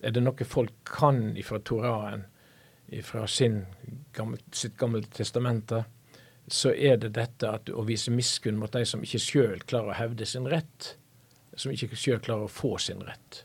er 0.00 0.14
det 0.14 0.22
noe 0.24 0.46
folk 0.48 0.72
kan 0.88 1.36
ifra 1.36 1.60
Toraen, 1.60 2.24
ifra 2.88 3.26
sin 3.28 3.66
sitt 4.52 4.78
gamle 4.80 5.02
testamente, 5.12 5.84
så 6.48 6.72
er 6.72 6.96
det 6.96 7.12
dette 7.16 7.48
at 7.48 7.70
å 7.70 7.84
vise 7.86 8.12
miskunn 8.14 8.58
mot 8.60 8.72
de 8.72 8.84
som 8.88 9.02
ikke 9.04 9.20
sjøl 9.20 9.64
klarer 9.68 9.92
å 9.92 9.98
hevde 9.98 10.26
sin 10.26 10.48
rett. 10.48 10.96
som 11.58 11.72
ikke 11.72 11.96
sjøl 11.98 12.20
klarer 12.22 12.46
å 12.46 12.52
få 12.52 12.76
sin 12.78 13.00
rett. 13.02 13.42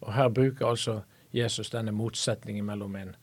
Og 0.00 0.12
her 0.14 0.28
bruker 0.30 0.68
altså 0.68 1.00
Jesus 1.34 1.70
denne 1.70 1.90
motsetningen 1.90 2.64
mellom 2.64 2.94
en, 2.96 3.16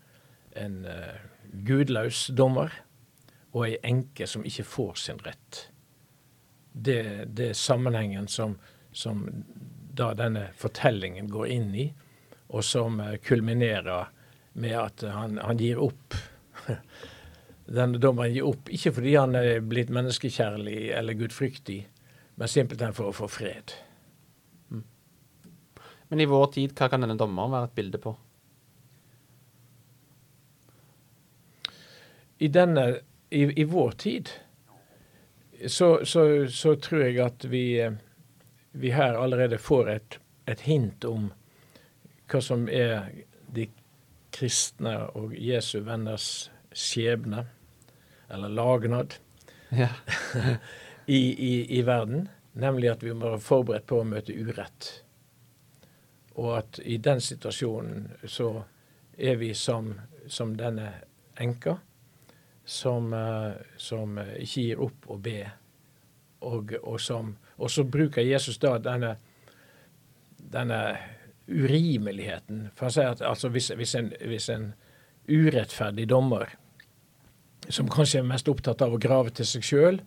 en 0.52 0.86
uh, 0.86 1.16
gudløs 1.64 2.28
dommer 2.36 2.74
og 3.54 3.64
ei 3.64 3.78
enke 3.88 4.28
som 4.28 4.44
ikke 4.46 4.66
får 4.68 5.00
sin 5.06 5.22
rett. 5.24 5.70
Det, 6.74 7.26
det 7.32 7.50
er 7.54 7.58
sammenhengen 7.58 8.28
som, 8.28 8.58
som 8.92 9.24
da 9.98 10.12
denne 10.14 10.50
fortellingen 10.60 11.32
går 11.32 11.48
inn 11.56 11.72
i, 11.76 11.88
og 12.52 12.64
som 12.64 13.00
uh, 13.00 13.16
kulminerer 13.24 14.12
med 14.60 14.78
at 14.78 15.08
han, 15.14 15.40
han 15.40 15.64
gir 15.64 15.80
opp. 15.80 16.18
Denne 17.68 18.00
dommeren 18.00 18.32
gir 18.32 18.48
opp, 18.48 18.70
ikke 18.72 18.94
fordi 18.96 19.18
han 19.18 19.36
er 19.36 19.60
blitt 19.60 19.92
menneskekjærlig 19.92 20.92
eller 20.96 21.18
gudfryktig, 21.20 21.82
men 22.40 22.52
simpelthen 22.52 22.96
for 22.96 23.12
å 23.12 23.16
få 23.16 23.28
fred. 23.32 23.76
Men 26.08 26.24
i 26.24 26.30
vår 26.30 26.48
tid, 26.56 26.76
hva 26.78 26.88
kan 26.88 27.04
denne 27.04 27.18
dommeren 27.20 27.52
være 27.52 27.68
et 27.68 27.76
bilde 27.76 28.00
på? 28.00 28.14
I, 32.38 32.48
denne, 32.54 32.86
i, 33.34 33.44
i 33.62 33.66
vår 33.68 33.98
tid 33.98 34.30
så, 35.66 36.06
så, 36.06 36.24
så, 36.54 36.76
tror 36.76 37.02
jeg 37.02 37.18
at 37.24 37.48
vi, 37.50 37.82
vi 38.78 38.92
her 38.94 39.18
allerede 39.18 39.58
får 39.58 39.90
et, 39.90 40.20
et, 40.46 40.62
hint 40.70 41.06
om 41.10 41.32
hva 42.30 42.42
som 42.46 42.68
er 42.70 43.10
de 43.56 43.66
kristne 44.36 44.94
og 45.18 45.34
Jesu 45.34 45.80
venners 45.88 46.52
skjebne, 46.78 47.48
eller 48.30 48.50
lagnad, 48.50 49.14
ja. 49.70 49.90
i, 51.06 51.18
i, 51.18 51.80
i 51.80 51.82
verden. 51.82 52.30
Nemlig 52.58 52.90
at 52.90 53.04
vi 53.04 53.14
må 53.14 53.30
være 53.30 53.44
forberedt 53.44 53.86
på 53.88 54.02
å 54.02 54.08
møte 54.08 54.34
urett. 54.34 54.90
Og 56.38 56.58
at 56.58 56.80
i 56.86 56.98
den 57.02 57.22
situasjonen 57.22 58.08
så 58.26 58.50
er 59.18 59.38
vi 59.42 59.52
som, 59.58 59.92
som 60.28 60.56
denne 60.58 60.92
enka, 61.38 61.78
som, 62.66 63.14
uh, 63.14 63.54
som, 63.78 64.18
ikke 64.20 64.64
gir 64.68 64.82
opp 64.84 65.08
å 65.10 65.18
be. 65.22 65.40
Og, 66.46 66.74
og, 66.84 67.00
som, 67.02 67.32
og, 67.56 67.70
så 67.74 67.86
bruker 67.86 68.26
Jesus 68.26 68.60
da 68.62 68.76
denne, 68.82 69.16
denne 70.38 70.82
urimeligheten. 71.48 72.68
For 72.76 72.90
han 72.90 72.94
sier 72.94 73.16
at 73.16 73.24
altså, 73.26 73.50
hvis, 73.54 73.72
hvis, 73.80 73.96
en, 73.98 74.12
hvis 74.30 74.50
en 74.54 74.72
urettferdig 75.30 76.06
dommer, 76.10 76.54
som 77.70 77.90
kanskje 77.92 78.22
er 78.22 78.30
mest 78.30 78.48
opptatt 78.52 78.82
av 78.82 78.94
å 78.94 79.02
grave 79.02 79.34
til 79.36 79.48
seg 79.48 79.66
sjøl, 79.66 80.00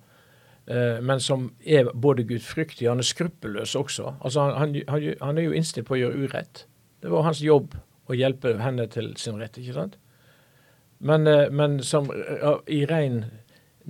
Eh, 0.70 1.00
men 1.02 1.20
som 1.20 1.48
er 1.66 1.88
både 1.94 2.22
gudfryktig 2.28 2.88
han 2.88 3.00
er 3.02 3.06
skruppelløs 3.06 3.74
også. 3.78 4.14
Altså 4.20 4.44
han, 4.54 4.76
han, 4.88 5.06
han, 5.20 5.38
er 5.38 5.48
jo 5.48 5.54
innstilt 5.56 5.88
på 5.88 5.96
å 5.96 6.02
gjøre 6.04 6.26
urett. 6.26 6.64
Det 7.02 7.10
var 7.10 7.26
hans 7.26 7.40
jobb 7.42 7.74
å 8.10 8.16
hjelpe 8.16 8.54
henne 8.60 8.86
til 8.92 9.14
sin 9.18 9.40
rett, 9.40 9.58
ikke 9.58 9.76
sant? 9.76 9.96
Men, 11.00 11.26
eh, 11.26 11.48
men 11.50 11.80
som 11.82 12.10
i 12.68 12.84
ren 12.86 13.24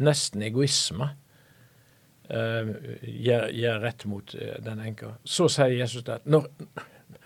nesten 0.00 0.44
egoisme 0.46 1.10
uh, 2.30 2.68
gjør, 3.02 3.48
gjør, 3.50 3.80
rett 3.82 4.04
mot 4.08 4.34
den 4.64 4.78
enka. 4.80 5.10
Så 5.26 5.48
sier 5.50 5.74
Jesus 5.74 6.06
at 6.06 6.24
når, 6.30 6.46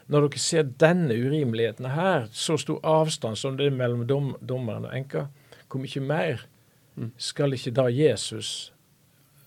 når, 0.08 0.24
dere 0.24 0.40
ser 0.42 0.64
denne 0.80 1.14
urimeligheten 1.14 1.90
her, 1.92 2.24
så 2.32 2.56
stor 2.58 2.80
avstand 2.88 3.38
som 3.38 3.60
det 3.60 3.68
er 3.68 3.76
mellom 3.76 4.06
dom, 4.08 4.32
dommeren 4.40 4.88
og 4.88 4.96
enka, 4.96 5.26
hvor 5.74 5.82
mye 5.82 6.04
mer 6.06 6.46
skal 7.18 7.56
ikke 7.56 7.74
da 7.74 7.88
Jesus 7.90 8.72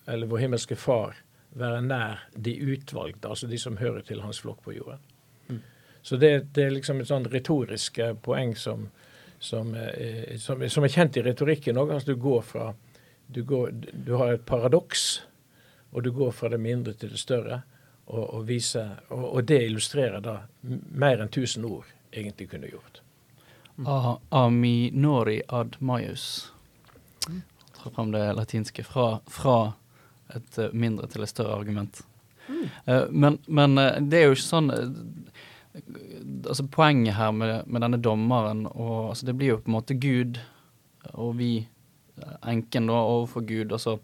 eller 0.08 0.28
vår 0.28 0.44
himmelske 0.44 0.76
Far, 0.76 1.16
være 1.58 1.82
nær 1.84 2.24
de 2.36 2.54
utvalgte, 2.60 3.28
altså 3.28 3.48
de 3.48 3.58
som 3.60 3.76
hører 3.80 4.04
til 4.06 4.20
hans 4.24 4.40
flokk 4.44 4.62
på 4.64 4.76
jorden. 4.76 5.00
Så 6.02 6.16
det, 6.16 6.54
det, 6.54 6.64
er 6.64 6.70
liksom 6.72 7.00
et 7.02 7.10
sånn 7.10 7.26
retorisk 7.28 7.98
poeng 8.24 8.54
som, 8.56 8.86
som, 9.38 9.74
eh, 9.76 10.36
som, 10.40 10.62
som, 10.70 10.84
er 10.86 10.92
kjent 10.94 11.18
i 11.18 11.24
retorikken 11.26 11.80
òg. 11.80 11.90
Altså 11.92 12.14
du 12.14 12.22
går 12.22 12.44
fra 12.46 12.68
du, 13.26 13.42
går, 13.44 13.74
du, 13.92 14.14
har 14.16 14.32
et 14.32 14.46
paradoks, 14.48 15.02
og 15.92 16.06
du 16.06 16.12
går 16.16 16.32
fra 16.32 16.48
det 16.48 16.60
mindre 16.64 16.94
til 16.96 17.12
det 17.12 17.20
større. 17.20 17.60
Og, 18.08 18.22
og, 18.22 18.46
vise, 18.48 18.86
og, 19.12 19.26
og 19.34 19.44
det 19.50 19.58
illustrerer 19.66 20.22
da 20.24 20.38
mer 20.64 21.20
enn 21.20 21.28
1000 21.28 21.66
ord 21.68 21.90
egentlig 22.08 22.48
kunne 22.54 22.70
gjort. 22.70 23.02
Aminori 24.34 25.42
ad 25.48 25.76
maius. 25.78 26.52
Ta 27.78 27.90
fram 27.90 28.10
det 28.10 28.32
latinske 28.34 28.82
fra, 28.84 29.20
fra 29.26 29.72
et 30.34 30.58
eh, 30.58 30.72
mindre 30.72 31.06
til 31.08 31.22
et 31.22 31.30
større 31.30 31.54
argument. 31.60 32.00
Mm. 32.48 32.64
Men, 33.10 33.38
men, 33.46 33.78
eh, 33.78 34.00
det 34.02 34.18
er 34.18 34.26
jo 34.26 34.36
ikke 34.36 34.44
sånn 34.46 34.70
altså 36.48 36.64
Poenget 36.72 37.14
her 37.14 37.32
med, 37.36 37.68
med 37.68 37.84
denne 37.84 38.00
dommeren 38.02 38.64
og, 38.70 39.10
altså 39.10 39.28
Det 39.28 39.34
blir 39.36 39.52
jo 39.52 39.58
på 39.60 39.68
en 39.68 39.76
måte 39.76 39.94
Gud 40.00 40.40
og 41.12 41.36
vi, 41.38 41.52
enken, 42.42 42.88
da, 42.90 42.96
overfor 42.98 43.40
Gud. 43.40 43.72
Og 43.72 43.80
så, 43.80 43.94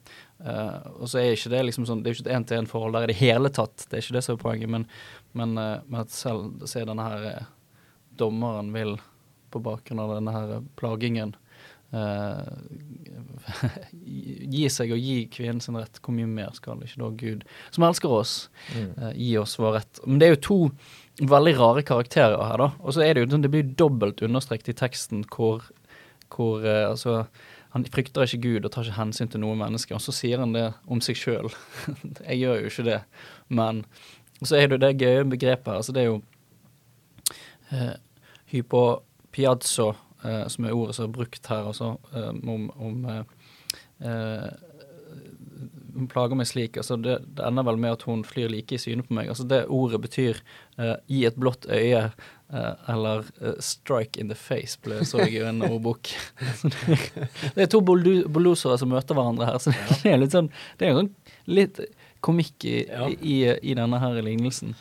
uh, 0.44 0.78
og 0.98 1.08
så 1.10 1.20
er 1.20 1.34
ikke 1.34 1.52
det 1.52 1.62
liksom 1.68 1.86
sånn 1.88 2.04
Det 2.04 2.10
er 2.10 2.16
ikke 2.16 2.28
et 2.28 2.36
én-til-én-forhold 2.36 2.96
der 2.96 3.06
i 3.06 3.12
det 3.12 3.18
hele 3.20 3.50
tatt. 3.52 3.86
Det 3.88 3.98
er 3.98 4.04
ikke 4.04 4.16
det 4.18 4.24
som 4.26 4.36
er 4.36 4.42
poenget. 4.44 4.72
Men, 4.72 4.86
men, 5.36 5.56
uh, 5.58 5.82
men 5.86 6.04
at 6.04 6.14
selv 6.14 6.64
så 6.64 6.80
er 6.80 6.88
denne 6.90 7.08
her 7.08 7.50
dommeren 8.18 8.70
vil, 8.74 8.96
på 9.54 9.62
bakgrunn 9.64 10.02
av 10.02 10.12
denne 10.16 10.34
her 10.34 10.52
plagingen, 10.78 11.34
uh, 11.94 12.42
gi 14.54 14.66
seg 14.72 14.92
og 14.94 15.00
gi 15.00 15.16
kvinnen 15.32 15.62
sin 15.64 15.78
rett, 15.78 16.00
hvor 16.02 16.16
mye 16.16 16.28
mer 16.30 16.52
skal 16.58 16.82
ikke 16.84 17.02
da 17.02 17.12
Gud, 17.22 17.46
som 17.74 17.86
elsker 17.88 18.18
oss, 18.18 18.34
mm. 18.74 18.90
uh, 18.98 19.10
gi 19.14 19.32
oss 19.40 19.56
vår 19.60 19.78
rett? 19.78 20.04
Men 20.04 20.20
det 20.20 20.28
er 20.28 20.36
jo 20.36 20.44
to 20.48 20.60
veldig 21.22 21.56
rare 21.60 21.86
karakterer 21.86 22.40
her, 22.42 22.60
da. 22.60 22.70
Og 22.82 22.96
så 22.96 23.04
er 23.06 23.14
det 23.14 23.24
jo 23.24 23.38
det 23.38 23.52
blir 23.52 23.74
dobbelt 23.78 24.22
understreket 24.26 24.72
i 24.72 24.78
teksten 24.82 25.26
hvor, 25.30 25.66
hvor 26.34 26.64
uh, 26.66 26.90
altså 26.90 27.22
han 27.74 27.86
frykter 27.90 28.22
ikke 28.22 28.42
Gud 28.44 28.66
og 28.66 28.70
tar 28.70 28.86
ikke 28.86 29.00
hensyn 29.00 29.30
til 29.30 29.42
noe 29.42 29.56
menneske, 29.58 29.96
og 29.96 30.02
så 30.02 30.12
sier 30.14 30.38
han 30.38 30.52
det 30.54 30.68
om 30.86 31.00
seg 31.02 31.18
sjøl. 31.18 31.48
jeg 32.28 32.38
gjør 32.44 32.60
jo 32.60 32.70
ikke 32.70 32.86
det, 32.86 33.00
men 33.50 33.82
så 34.44 34.58
er 34.58 34.68
det 34.68 34.76
jo 34.76 34.84
det 34.84 34.92
gøye 35.00 35.24
begrepet 35.32 35.72
her. 35.72 35.80
altså 35.80 35.94
Det 35.94 36.04
er 36.04 36.12
jo 36.12 36.20
uh, 37.72 37.96
hypo 38.52 38.84
piazzo, 39.34 39.92
eh, 40.24 40.44
som 40.52 40.68
er 40.68 40.76
ordet 40.76 40.98
som 40.98 41.08
er 41.08 41.16
brukt 41.16 41.50
her, 41.50 41.66
altså, 41.72 41.96
eh, 42.14 42.30
om, 42.30 42.70
om 42.78 43.08
eh, 43.10 44.54
hun 45.94 46.08
plager 46.10 46.38
meg 46.38 46.48
slik. 46.48 46.76
altså 46.76 46.96
det, 46.98 47.18
det, 47.36 47.42
ender 47.46 47.66
vel 47.68 47.78
med 47.80 47.96
at 47.96 48.04
hun 48.08 48.24
flyr 48.26 48.50
like 48.52 48.74
i 48.74 48.80
syne 48.80 49.04
på 49.06 49.14
meg. 49.16 49.28
altså 49.30 49.46
Det 49.48 49.64
ordet 49.72 50.00
betyr 50.02 50.40
uh, 50.78 50.96
'gi 51.06 51.24
et 51.28 51.36
blått 51.38 51.68
øye' 51.70 52.10
uh, 52.10 52.72
eller 52.90 53.26
uh, 53.40 53.54
'strike 53.62 54.20
in 54.20 54.28
the 54.28 54.38
face', 54.38 54.78
ble, 54.82 55.04
så 55.06 55.22
jeg 55.24 55.38
i 55.38 55.44
en 55.46 55.62
ordbok. 55.62 56.10
det 57.54 57.66
er 57.66 57.70
to 57.70 57.80
bolosere 57.80 58.78
som 58.80 58.90
møter 58.90 59.14
hverandre 59.14 59.52
her, 59.52 59.60
så 59.62 59.74
det 60.02 60.10
er 60.10 60.18
litt 60.22 60.34
sånn 60.34 60.50
Det 60.78 60.88
er 60.88 60.94
jo 60.94 61.04
sånn 61.04 61.14
litt 61.46 61.80
komikk 62.24 62.66
i, 62.66 62.78
ja. 62.88 63.08
i, 63.20 63.38
i, 63.60 63.74
denne 63.76 64.00
her 64.00 64.18
lignelsen. 64.24 64.74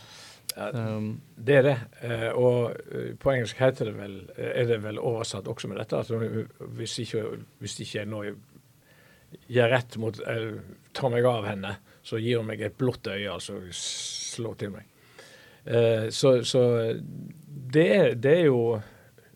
Um, 0.55 1.21
det 1.35 1.55
er 1.57 1.65
det. 1.65 1.75
Uh, 2.03 2.29
og 2.37 2.57
uh, 2.93 3.11
på 3.19 3.31
engelsk 3.33 3.59
heter 3.61 3.89
det 3.89 3.95
vel, 3.97 4.17
uh, 4.37 4.49
er 4.53 4.67
det 4.69 4.79
vel 4.83 4.99
oversatt 5.01 5.49
også 5.49 5.69
med 5.71 5.79
dette. 5.81 5.97
Altså, 5.97 6.19
hvis, 6.77 6.97
ikke, 7.03 7.23
hvis 7.63 7.79
ikke 7.85 8.05
nå 8.09 8.23
gjør 9.49 9.71
rett 9.73 9.97
mot 9.97 10.17
tar 10.93 11.09
meg 11.09 11.25
av 11.25 11.47
henne, 11.49 11.75
så 12.05 12.19
gir 12.21 12.37
hun 12.37 12.51
meg 12.51 12.61
et 12.61 12.75
blått 12.77 13.07
øye, 13.09 13.31
altså 13.33 13.57
slår 13.73 14.59
til 14.61 14.75
meg. 14.75 14.89
så, 16.13 16.33
så 16.43 16.61
det, 16.93 17.87
det, 18.21 18.33
er, 18.33 18.45
jo 18.49 18.81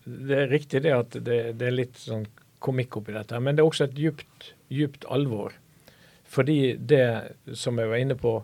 Det 0.04 0.36
er 0.36 0.50
riktig 0.52 0.82
det 0.84 0.92
at 0.92 1.16
det, 1.16 1.38
det, 1.58 1.66
er 1.66 1.74
litt 1.74 1.98
sånn 1.98 2.26
komikk 2.62 3.00
oppi 3.00 3.16
dette, 3.16 3.40
men 3.40 3.56
det 3.56 3.64
er 3.64 3.70
også 3.72 3.88
et 3.88 3.98
djupt, 3.98 4.52
djupt 4.70 5.08
alvor. 5.10 5.56
Fordi 6.28 6.76
det 6.78 7.08
som 7.58 7.80
jeg 7.80 7.90
var 7.90 8.04
inne 8.04 8.18
på, 8.20 8.36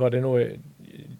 var 0.00 0.14
det 0.14 0.24
noe 0.24 0.48
Eh, 0.90 1.10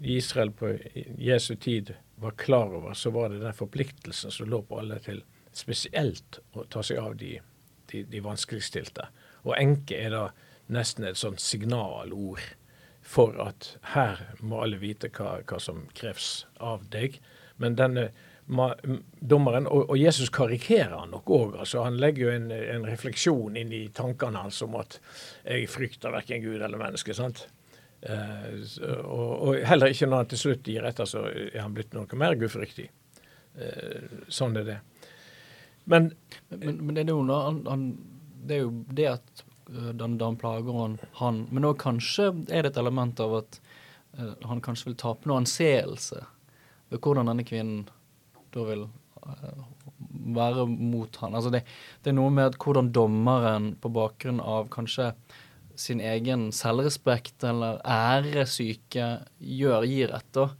Israel 0.00 0.50
på 0.56 0.72
Jesu 1.18 1.54
tid 1.56 1.94
var 2.16 2.30
klar 2.30 2.74
over, 2.74 2.94
så 2.94 3.10
var 3.10 3.28
det 3.28 3.42
den 3.42 3.54
forpliktelsen 3.54 4.30
som 4.30 4.48
lå 4.48 4.62
på 4.62 4.78
alle 4.80 4.98
til 5.04 5.22
spesielt 5.52 6.40
å 6.56 6.64
ta 6.70 6.82
seg 6.82 7.00
av 7.02 7.16
de, 7.18 7.38
de, 7.90 8.04
de 8.08 8.22
vanskeligstilte. 8.24 9.08
Og 9.44 9.54
enke 9.58 9.98
er 9.98 10.14
da 10.14 10.24
nesten 10.72 11.06
et 11.08 11.18
sånt 11.18 11.40
signalord 11.42 12.42
for 13.08 13.38
at 13.40 13.74
her 13.94 14.20
må 14.44 14.62
alle 14.64 14.80
vite 14.80 15.10
hva, 15.16 15.38
hva 15.48 15.60
som 15.62 15.86
kreves 15.96 16.46
av 16.60 16.84
deg. 16.92 17.20
Men 17.58 17.78
denne 17.78 18.10
dommeren, 18.48 19.66
og, 19.68 19.90
og, 19.90 19.96
Jesus 20.00 20.30
karikerer 20.32 20.94
han 20.96 21.12
nok 21.12 21.30
òg. 21.30 21.56
Altså, 21.64 21.82
han 21.84 21.98
legger 22.00 22.24
jo 22.24 22.34
en, 22.34 22.50
en, 22.52 22.86
refleksjon 22.88 23.56
inn 23.60 23.72
i 23.76 23.82
tankene 23.94 24.44
hans 24.44 24.60
om 24.64 24.76
at 24.80 24.98
jeg 25.44 25.68
frykter 25.68 26.14
verken 26.14 26.44
Gud 26.44 26.62
eller 26.62 26.80
menneske. 26.80 27.16
sant? 27.16 27.46
Uh, 27.98 28.60
og, 29.02 29.32
og, 29.42 29.56
heller 29.66 29.90
ikke 29.90 30.06
når 30.06 30.22
han 30.22 30.30
til 30.30 30.40
slutt 30.44 30.68
gir 30.70 30.86
etter, 30.86 31.08
så 31.08 31.24
er 31.32 31.58
han 31.58 31.74
blitt 31.74 31.96
noe 31.96 32.20
mer 32.20 32.36
gudfryktig. 32.38 32.86
Uh, 33.58 34.22
sånn 34.30 34.54
er 34.60 34.68
det. 34.68 34.78
Men, 35.88 36.12
men, 36.52 36.78
men, 36.84 36.94
det, 36.94 37.06
er 37.06 37.14
jo, 37.14 37.24
han, 37.32 37.62
han, 37.66 37.84
det 38.46 38.58
er 38.58 38.66
jo 38.66 38.72
det 38.92 39.08
at 39.16 39.44
den, 39.68 40.18
denne 40.18 40.36
plager 40.36 40.72
han, 40.72 40.98
han. 41.20 41.42
Men 41.52 41.68
òg 41.68 41.78
kanskje 41.82 42.30
er 42.48 42.64
det 42.64 42.72
et 42.72 42.80
element 42.80 43.20
av 43.20 43.38
at 43.42 43.60
eh, 44.18 44.34
han 44.48 44.62
kanskje 44.64 44.90
vil 44.90 44.98
tape 45.00 45.28
noe 45.28 45.42
anseelse 45.42 46.22
ved 46.88 47.02
hvordan 47.04 47.28
denne 47.28 47.44
kvinnen 47.46 47.84
da 48.54 48.64
vil 48.68 48.86
eh, 48.86 49.66
være 50.36 50.64
mot 50.68 51.20
han. 51.22 51.36
Altså 51.36 51.52
det, 51.52 51.64
det 52.02 52.12
er 52.12 52.18
noe 52.18 52.32
med 52.32 52.52
at 52.52 52.58
hvordan 52.62 52.92
dommeren 52.96 53.74
på 53.80 53.92
bakgrunn 53.92 54.40
av 54.40 54.70
kanskje 54.72 55.12
sin 55.78 56.00
egen 56.02 56.48
selvrespekt 56.54 57.44
eller 57.46 57.78
æresyke 57.86 59.10
gjør, 59.38 59.86
gir 59.86 60.14
etter. 60.16 60.54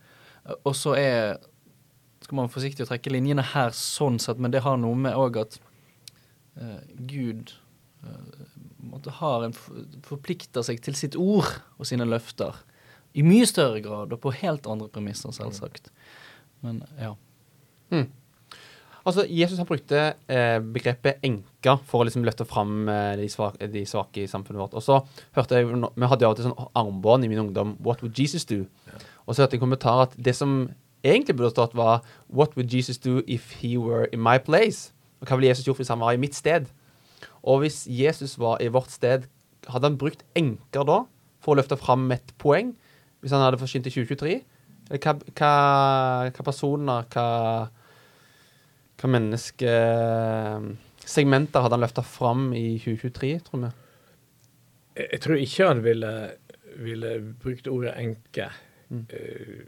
Og 0.62 0.75
så 0.78 0.94
er 0.98 1.38
skal 2.28 2.37
man 2.37 2.48
være 2.48 2.56
forsiktig 2.58 2.84
å 2.84 2.88
trekke 2.90 3.12
linjene 3.14 3.44
her 3.54 3.72
sånn 3.72 4.18
sett, 4.20 4.40
men 4.42 4.52
det 4.52 4.60
har 4.64 4.76
noe 4.76 4.98
med 5.00 5.16
òg 5.16 5.38
at 5.40 5.54
uh, 6.60 6.80
Gud 7.08 7.54
uh, 8.04 9.12
har 9.20 9.46
en 9.46 9.54
forplikter 10.04 10.66
seg 10.66 10.82
til 10.84 10.98
sitt 10.98 11.16
ord 11.16 11.48
og 11.78 11.88
sine 11.88 12.04
løfter. 12.04 12.58
I 13.16 13.25
mye 13.25 13.46
større 13.48 13.80
grad 13.84 14.12
og 14.12 14.20
på 14.20 14.34
helt 14.42 14.68
andre 14.68 14.90
premisser, 14.92 15.32
selvsagt. 15.32 15.88
Men 16.60 16.82
ja. 17.00 17.14
Altså, 19.08 19.24
Jesus 19.24 19.56
han 19.56 19.66
brukte 19.68 20.00
eh, 20.28 20.58
begrepet 20.60 21.22
enke 21.24 21.78
for 21.88 22.02
å 22.02 22.06
liksom 22.06 22.26
løfte 22.26 22.44
fram 22.48 22.90
eh, 22.92 23.14
de, 23.16 23.28
svake, 23.32 23.68
de 23.72 23.84
svake 23.88 24.24
i 24.24 24.28
samfunnet 24.28 24.60
vårt. 24.60 24.74
Og 24.76 24.84
så 24.84 24.98
hørte 25.36 25.56
jeg, 25.56 25.70
Vi 25.70 26.10
hadde 26.10 26.26
jo 26.26 26.34
til 26.36 26.48
sånn 26.48 26.68
armbånd 26.76 27.24
i 27.24 27.30
min 27.32 27.40
ungdom. 27.46 27.78
What 27.84 28.02
would 28.04 28.18
Jesus 28.18 28.44
do? 28.44 28.66
Og 29.24 29.32
så 29.32 29.42
hørte 29.42 29.56
jeg 29.56 29.62
en 29.62 29.64
kommentar 29.64 30.02
at 30.04 30.16
det 30.16 30.36
som 30.36 30.58
egentlig 31.00 31.38
burde 31.38 31.54
stått, 31.54 31.76
var 31.78 32.02
What 32.28 32.56
would 32.56 32.74
Jesus 32.74 33.00
do 33.00 33.22
if 33.26 33.62
he 33.62 33.78
were 33.80 34.10
in 34.12 34.20
my 34.20 34.36
place? 34.36 34.92
Og 35.22 35.30
hva 35.30 35.38
ville 35.38 35.54
Jesus 35.54 35.64
gjort 35.64 35.80
hvis 35.80 35.94
han 35.94 36.04
var 36.04 36.12
i 36.12 36.20
mitt 36.20 36.36
sted? 36.36 36.68
Og 37.42 37.62
hvis 37.64 37.86
Jesus 37.88 38.36
var 38.38 38.60
i 38.60 38.68
vårt 38.68 38.92
sted, 38.92 39.24
hadde 39.68 39.88
han 39.88 39.98
brukt 39.98 40.26
enker 40.36 40.84
da 40.84 41.00
for 41.40 41.54
å 41.54 41.62
løfte 41.62 41.80
fram 41.80 42.10
et 42.12 42.34
poeng? 42.36 42.74
Hvis 43.22 43.32
han 43.32 43.40
hadde 43.40 43.60
forsynt 43.60 43.88
i 43.88 43.94
2023? 43.94 44.36
Eller 44.88 45.02
hva, 45.04 45.16
hva, 45.32 45.52
hva 46.34 46.44
personer, 46.44 47.08
hva 47.12 47.26
hva 48.99 49.07
menneskesegmenter 49.14 51.62
hadde 51.62 51.76
han 51.76 51.85
løfta 51.85 52.02
fram 52.02 52.52
i 52.57 52.78
2023, 52.83 53.40
tror 53.47 53.61
vi? 53.62 53.69
Jeg, 54.99 55.07
jeg 55.12 55.21
tror 55.25 55.37
ikke 55.43 55.69
han 55.71 55.81
ville, 55.85 56.12
ville 56.83 57.11
brukt 57.43 57.67
ordet 57.71 57.93
enke. 58.00 58.47
Mm. 58.90 59.05
Uh, 59.12 59.61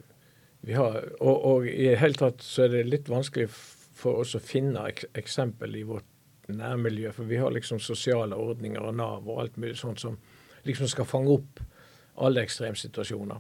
vi 0.61 0.73
har, 0.77 0.95
og, 1.21 1.45
og 1.47 1.67
i 1.69 1.89
det 1.89 1.99
hele 2.03 2.15
tatt 2.21 2.43
så 2.45 2.63
er 2.67 2.71
det 2.75 2.91
litt 2.91 3.09
vanskelig 3.09 3.49
for 4.01 4.13
oss 4.21 4.35
å 4.37 4.41
finne 4.45 4.81
ek, 4.91 4.99
eksempel 5.17 5.77
i 5.79 5.89
vårt 5.89 6.09
nærmiljø, 6.51 7.13
for 7.15 7.25
vi 7.31 7.37
har 7.41 7.51
liksom 7.55 7.79
sosiale 7.81 8.37
ordninger 8.37 8.83
og 8.85 8.95
Nav 8.99 9.29
og 9.29 9.41
alt 9.45 9.57
mulig 9.61 9.79
sånt 9.79 10.01
som 10.03 10.15
liksom 10.67 10.89
skal 10.91 11.07
fange 11.09 11.31
opp 11.33 11.61
alle 12.21 12.43
ekstremsituasjoner. 12.45 13.39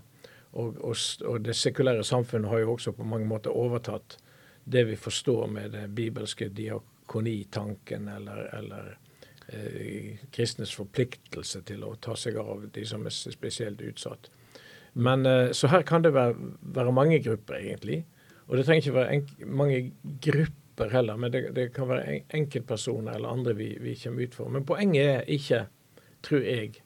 Og, 0.59 0.81
og, 0.83 0.97
og 1.29 1.37
det 1.45 1.55
sekulære 1.59 2.05
samfunnet 2.07 2.51
har 2.51 2.59
jo 2.63 2.73
også 2.75 2.91
på 2.97 3.07
mange 3.07 3.29
måter 3.29 3.55
overtatt 3.55 4.17
det 4.64 4.85
vi 4.85 4.97
forstår 4.97 5.47
med 5.47 5.71
det 5.71 5.88
bibelske 5.88 6.49
diakonitanken, 6.49 8.09
eller, 8.09 8.43
eller 8.59 8.99
eh, 9.49 10.19
kristnes 10.31 10.75
forpliktelse 10.75 11.62
til 11.67 11.85
å 11.85 11.95
ta 12.02 12.17
seg 12.17 12.38
av 12.40 12.69
de 12.75 12.85
som 12.87 13.07
er 13.07 13.14
spesielt 13.14 13.81
utsatt. 13.81 14.31
Men 14.93 15.26
eh, 15.26 15.50
Så 15.52 15.69
her 15.69 15.83
kan 15.83 16.02
det 16.02 16.14
være, 16.14 16.35
være 16.61 16.93
mange 16.93 17.19
grupper, 17.23 17.59
egentlig. 17.59 18.05
Og 18.47 18.57
det 18.57 18.67
trenger 18.67 18.83
ikke 18.83 18.99
være 18.99 19.47
mange 19.47 19.93
grupper 20.23 20.90
heller, 20.90 21.17
men 21.17 21.33
det, 21.33 21.45
det 21.55 21.73
kan 21.75 21.88
være 21.88 22.07
en 22.07 22.23
enkeltpersoner 22.40 23.14
eller 23.14 23.29
andre 23.29 23.55
vi, 23.57 23.76
vi 23.81 23.95
kommer 23.95 24.23
ut 24.23 24.35
for. 24.35 24.49
Men 24.49 24.64
poenget 24.67 25.07
er 25.07 25.29
ikke, 25.29 25.67
tror 26.23 26.47
jeg, 26.47 26.83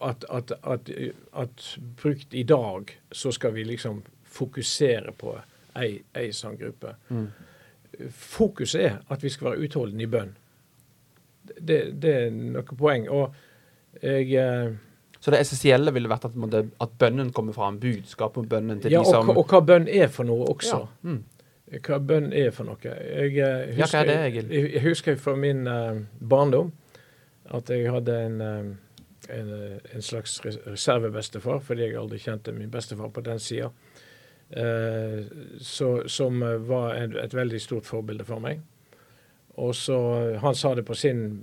at, 0.00 0.24
at, 0.30 0.52
at, 0.62 0.90
at 1.32 1.78
brukt 2.02 2.34
i 2.34 2.42
dag, 2.42 2.90
så 3.12 3.32
skal 3.32 3.54
vi 3.54 3.64
liksom 3.64 4.02
fokusere 4.24 5.12
på 5.12 5.36
ei, 5.78 6.28
sånn 6.36 6.56
gruppe. 6.60 6.94
Fokuset 8.10 8.80
er 8.86 8.98
at 9.12 9.22
vi 9.24 9.30
skal 9.32 9.50
være 9.52 9.66
utholdende 9.66 10.04
i 10.06 10.10
bønn. 10.10 10.32
Det, 11.58 11.78
det 12.00 12.12
er 12.26 12.30
noe 12.32 12.76
poeng. 12.78 13.08
Og 13.12 13.34
jeg 14.02 14.30
eh, 14.40 14.70
Så 15.20 15.30
det 15.34 15.40
essensielle 15.42 15.92
ville 15.94 16.10
vært 16.10 16.24
at, 16.30 16.36
at 16.80 16.94
bønnen 16.98 17.32
kommer 17.34 17.54
fra 17.56 17.68
en 17.72 17.80
budskap 17.82 18.38
om 18.40 18.46
bønnen 18.48 18.80
til 18.82 18.94
Ja, 18.94 19.02
de 19.02 19.06
og, 19.08 19.12
som 19.12 19.28
hva- 19.28 19.36
og 19.42 19.50
hva 19.52 19.60
bønn 19.72 19.88
er 19.90 20.08
for 20.12 20.28
noe 20.28 20.48
også. 20.54 20.78
Ja, 21.02 21.10
mm. 21.10 21.20
Hva 21.82 21.98
bønn 22.04 22.32
er 22.36 22.50
for 22.52 22.68
noe. 22.68 22.76
Jeg, 22.84 23.32
husker, 23.32 23.76
Ja, 23.78 23.86
hva 23.88 24.00
er 24.02 24.08
det, 24.10 24.16
Egil? 24.28 24.50
Jeg, 24.52 24.72
jeg 24.74 24.82
husker 24.90 25.16
fra 25.20 25.36
min 25.40 25.62
uh, 25.68 26.02
barndom 26.20 26.72
at 27.52 27.70
jeg 27.72 27.88
hadde 27.92 28.16
en, 28.26 28.40
uh, 28.40 28.92
en, 29.32 29.48
eh, 29.56 29.78
en 29.96 30.02
slags 30.04 30.38
reservebestefar, 30.44 31.58
fordi 31.64 31.82
jeg 31.88 31.96
aldri 32.00 32.18
kjente 32.22 32.52
min 32.56 32.70
bestefar 32.72 33.10
på 33.12 33.20
den 33.26 33.38
sida, 33.42 33.68
eh, 33.68 33.91
så- 35.58 36.08
som 36.08 36.42
eh, 36.42 36.56
var 36.68 36.94
et, 36.94 37.16
et 37.16 37.34
veldig 37.34 37.60
stort 37.60 37.86
forbilde 37.86 38.24
for 38.24 38.40
meg. 38.40 38.60
Og 39.56 39.74
så, 39.74 39.98
Han 40.40 40.54
sa 40.54 40.74
det 40.74 40.84
på 40.84 40.94
sin 40.94 41.42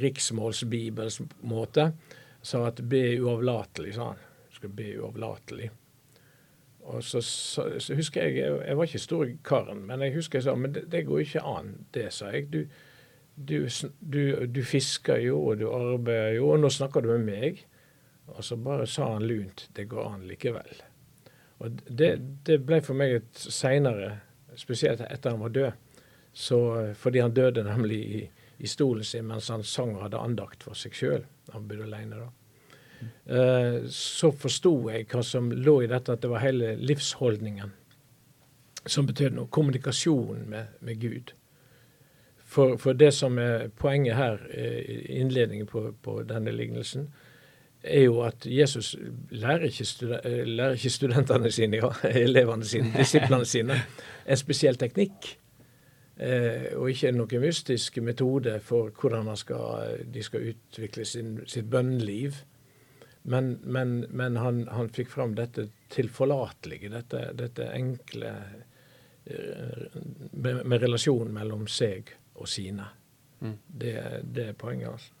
riksmålsbibels 0.00 1.20
måte. 1.42 1.92
Sa 2.42 2.66
at 2.66 2.80
be 2.88 3.18
uavlatelig, 3.20 3.94
sa 3.94 4.04
han. 4.12 4.16
Du 4.50 4.56
skal 4.56 4.68
be 4.70 4.88
uavlatelig. 5.00 5.70
Og 6.84 7.02
så, 7.04 7.20
så, 7.22 7.78
så 7.80 7.94
husker 7.94 8.22
jeg, 8.26 8.36
jeg 8.36 8.66
Jeg 8.66 8.76
var 8.76 8.84
ikke 8.84 8.98
stor 8.98 9.26
karen, 9.44 9.86
men 9.86 10.00
jeg 10.02 10.14
husker 10.14 10.38
jeg 10.38 10.44
sa 10.44 10.54
men 10.54 10.72
det, 10.74 10.82
det 10.92 11.06
går 11.06 11.18
ikke 11.24 11.40
an, 11.42 11.86
det, 11.94 12.12
sa 12.12 12.26
jeg. 12.34 12.50
Du, 12.52 12.66
du, 13.36 13.68
du, 14.00 14.46
du 14.46 14.62
fisker 14.62 15.16
jo, 15.24 15.38
og 15.46 15.58
du 15.58 15.70
arbeider 15.70 16.34
jo, 16.36 16.50
og 16.50 16.60
nå 16.60 16.68
snakker 16.68 17.00
du 17.00 17.08
med 17.08 17.24
meg. 17.24 17.64
Og 18.26 18.44
så 18.44 18.56
bare 18.56 18.86
sa 18.86 19.12
han 19.14 19.24
lunt 19.28 19.68
det 19.76 19.88
går 19.88 20.04
an 20.14 20.26
likevel. 20.28 20.82
Og 21.64 21.82
det, 21.88 22.12
det 22.46 22.60
ble 22.66 22.80
for 22.84 22.98
meg 22.98 23.18
et 23.18 23.42
seinere, 23.48 24.18
spesielt 24.58 25.02
etter 25.08 25.34
han 25.34 25.42
var 25.42 25.54
død, 25.54 26.00
så, 26.34 26.58
fordi 26.98 27.22
han 27.22 27.34
døde 27.34 27.64
nemlig 27.66 28.00
i, 28.04 28.22
i 28.58 28.70
stolen 28.70 29.06
sin 29.06 29.26
mens 29.28 29.48
han 29.50 29.62
sang 29.66 29.94
og 29.96 30.04
hadde 30.06 30.22
andakt 30.22 30.66
for 30.66 30.78
seg 30.78 30.96
sjøl. 30.98 31.22
Han 31.54 31.68
bodde 31.70 31.86
alene 31.88 32.20
da. 32.24 32.30
Uh, 33.28 33.84
så 33.92 34.30
forsto 34.32 34.72
jeg 34.88 35.08
hva 35.10 35.22
som 35.26 35.50
lå 35.52 35.80
i 35.84 35.88
dette, 35.90 36.14
at 36.14 36.22
det 36.22 36.30
var 36.32 36.44
hele 36.44 36.74
livsholdningen 36.80 37.72
som 38.86 39.08
betød 39.08 39.36
noe. 39.36 39.50
Kommunikasjon 39.52 40.44
med, 40.50 40.76
med 40.84 41.00
Gud. 41.00 41.32
For, 42.54 42.76
for 42.78 42.96
det 42.96 43.10
som 43.16 43.38
er 43.40 43.70
poenget 43.80 44.14
her 44.18 44.42
eh, 44.52 45.06
innledningen 45.18 45.66
på, 45.66 45.88
på 46.04 46.20
denne 46.28 46.52
lignelsen, 46.54 47.08
er 47.84 48.06
jo 48.06 48.20
at 48.24 48.46
Jesus 48.46 48.96
lærer 49.30 49.68
ikke, 49.68 49.86
lærer 50.44 50.72
ikke 50.72 50.90
studentene 50.90 51.50
sine, 51.52 51.76
ja, 51.76 51.90
elevene 52.08 52.64
sine, 52.64 52.92
disiplene 52.96 53.44
sine, 53.44 53.78
en 54.26 54.40
spesiell 54.40 54.78
teknikk. 54.80 55.34
Eh, 56.14 56.70
og 56.78 56.92
ikke 56.92 57.10
noen 57.10 57.42
mystisk 57.42 57.98
metode 58.06 58.60
for 58.62 58.92
hvordan 58.94 59.26
han 59.32 59.38
skal, 59.38 59.96
de 60.14 60.22
skal 60.22 60.52
utvikle 60.52 61.04
sin, 61.04 61.40
sitt 61.50 61.66
bønnliv. 61.70 62.38
Men, 63.24 63.56
men, 63.64 64.04
men 64.10 64.36
han, 64.36 64.66
han 64.70 64.92
fikk 64.92 65.10
fram 65.10 65.34
dette 65.34 65.70
tilforlatelige, 65.90 66.92
dette, 66.92 67.24
dette 67.34 67.70
enkle 67.72 68.34
eh, 69.24 69.98
med, 70.32 70.62
med 70.62 70.82
relasjonen 70.84 71.32
mellom 71.34 71.66
seg 71.66 72.12
og 72.34 72.48
sine. 72.50 72.86
Mm. 73.40 73.58
Det, 73.66 73.94
det 74.36 74.48
er 74.52 74.58
poenget, 74.60 74.92
altså. 74.92 75.13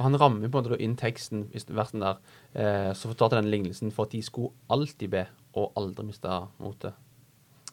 For 0.00 0.06
Han 0.08 0.16
rammer 0.16 0.48
på 0.48 0.56
en 0.58 0.64
måte 0.64 0.80
inn 0.80 0.94
teksten 0.96 1.42
hvis 1.52 1.66
versen 1.68 2.00
der, 2.00 2.16
eh, 2.56 2.92
så 2.96 3.10
fortalte 3.10 3.36
den 3.36 3.50
lignelsen 3.52 3.90
for 3.92 4.08
at 4.08 4.14
de 4.14 4.22
skulle 4.24 4.54
alltid 4.72 5.10
be 5.12 5.26
og 5.60 5.74
aldri 5.76 6.06
miste 6.08 6.38
motet. 6.56 6.94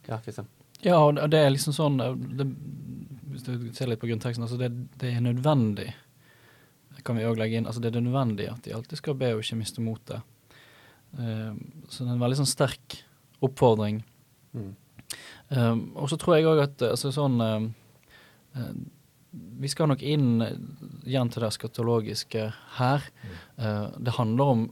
Ja, 0.10 0.18
Kristian. 0.18 0.50
Ja, 0.84 0.98
og 1.00 1.16
det- 1.16 1.40
er 1.40 1.50
liksom 1.50 1.74
sånn 1.74 2.02
eh, 2.02 2.14
det, 2.36 2.48
Hvis 3.32 3.44
du 3.44 3.72
ser 3.74 3.88
litt 3.88 4.00
på 4.02 4.10
grunnteksten, 4.10 4.44
altså 4.44 4.58
det, 4.58 4.98
det 4.98 5.14
er 5.14 5.22
nødvendig. 5.22 5.94
Kan 7.06 7.16
vi 7.16 7.24
òg 7.24 7.38
legge 7.38 7.56
inn. 7.56 7.66
Altså 7.66 7.80
det 7.80 7.96
er 7.96 8.02
nødvendig 8.02 8.52
at 8.52 8.62
de 8.64 8.74
alltid 8.74 8.98
skal 8.98 9.14
be 9.14 9.34
og 9.34 9.40
ikke 9.44 9.60
miste 9.60 9.80
motet. 9.80 10.22
Eh, 11.18 11.54
så 11.88 12.04
det 12.04 12.10
er 12.10 12.14
en 12.16 12.20
veldig 12.20 12.40
sånn 12.42 12.50
sterk 12.50 13.04
oppfordring. 13.42 14.04
Mm. 14.54 14.76
Um, 15.50 15.94
og 15.96 16.10
så 16.10 16.18
tror 16.20 16.36
jeg 16.36 16.46
òg 16.46 16.64
at 16.64 16.82
altså 16.82 17.14
sånn 17.16 17.40
eh, 17.40 18.74
Vi 19.32 19.70
skal 19.72 19.92
nok 19.92 20.04
inn 20.06 20.42
eh, 20.42 20.58
igjen 21.08 21.30
til 21.34 21.44
det 21.44 21.54
skatologiske 21.56 22.48
her. 22.78 23.08
Uh, 23.60 23.94
det 24.00 24.16
handler 24.18 24.54
om 24.54 24.66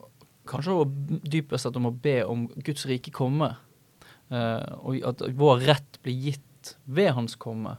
kanskje 0.50 0.86
dypest 1.26 1.66
sett 1.66 1.78
om 1.80 1.90
å 1.90 1.96
be 2.06 2.20
om 2.26 2.48
Guds 2.66 2.86
rike 2.90 3.14
komme. 3.14 3.56
Uh, 4.34 4.64
og 4.82 5.02
at 5.06 5.26
vår 5.38 5.66
rett 5.68 6.00
blir 6.06 6.30
gitt 6.30 6.76
ved 6.86 7.14
hans 7.18 7.38
komme. 7.38 7.78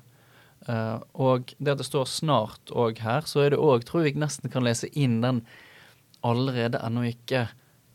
Uh, 0.66 0.98
og 1.14 1.52
det 1.58 1.76
at 1.76 1.82
det 1.82 1.86
står 1.86 2.08
'snart' 2.10 2.72
òg 2.74 2.98
her, 2.98 3.26
så 3.26 3.44
er 3.44 3.50
det 3.54 3.62
òg, 3.62 3.84
tror 3.86 4.06
jeg 4.06 4.18
nesten 4.18 4.50
kan 4.50 4.64
lese 4.66 4.90
inn 4.98 5.20
den 5.22 5.44
allerede 6.26 6.80
ennå 6.82 7.06
ikke 7.06 7.46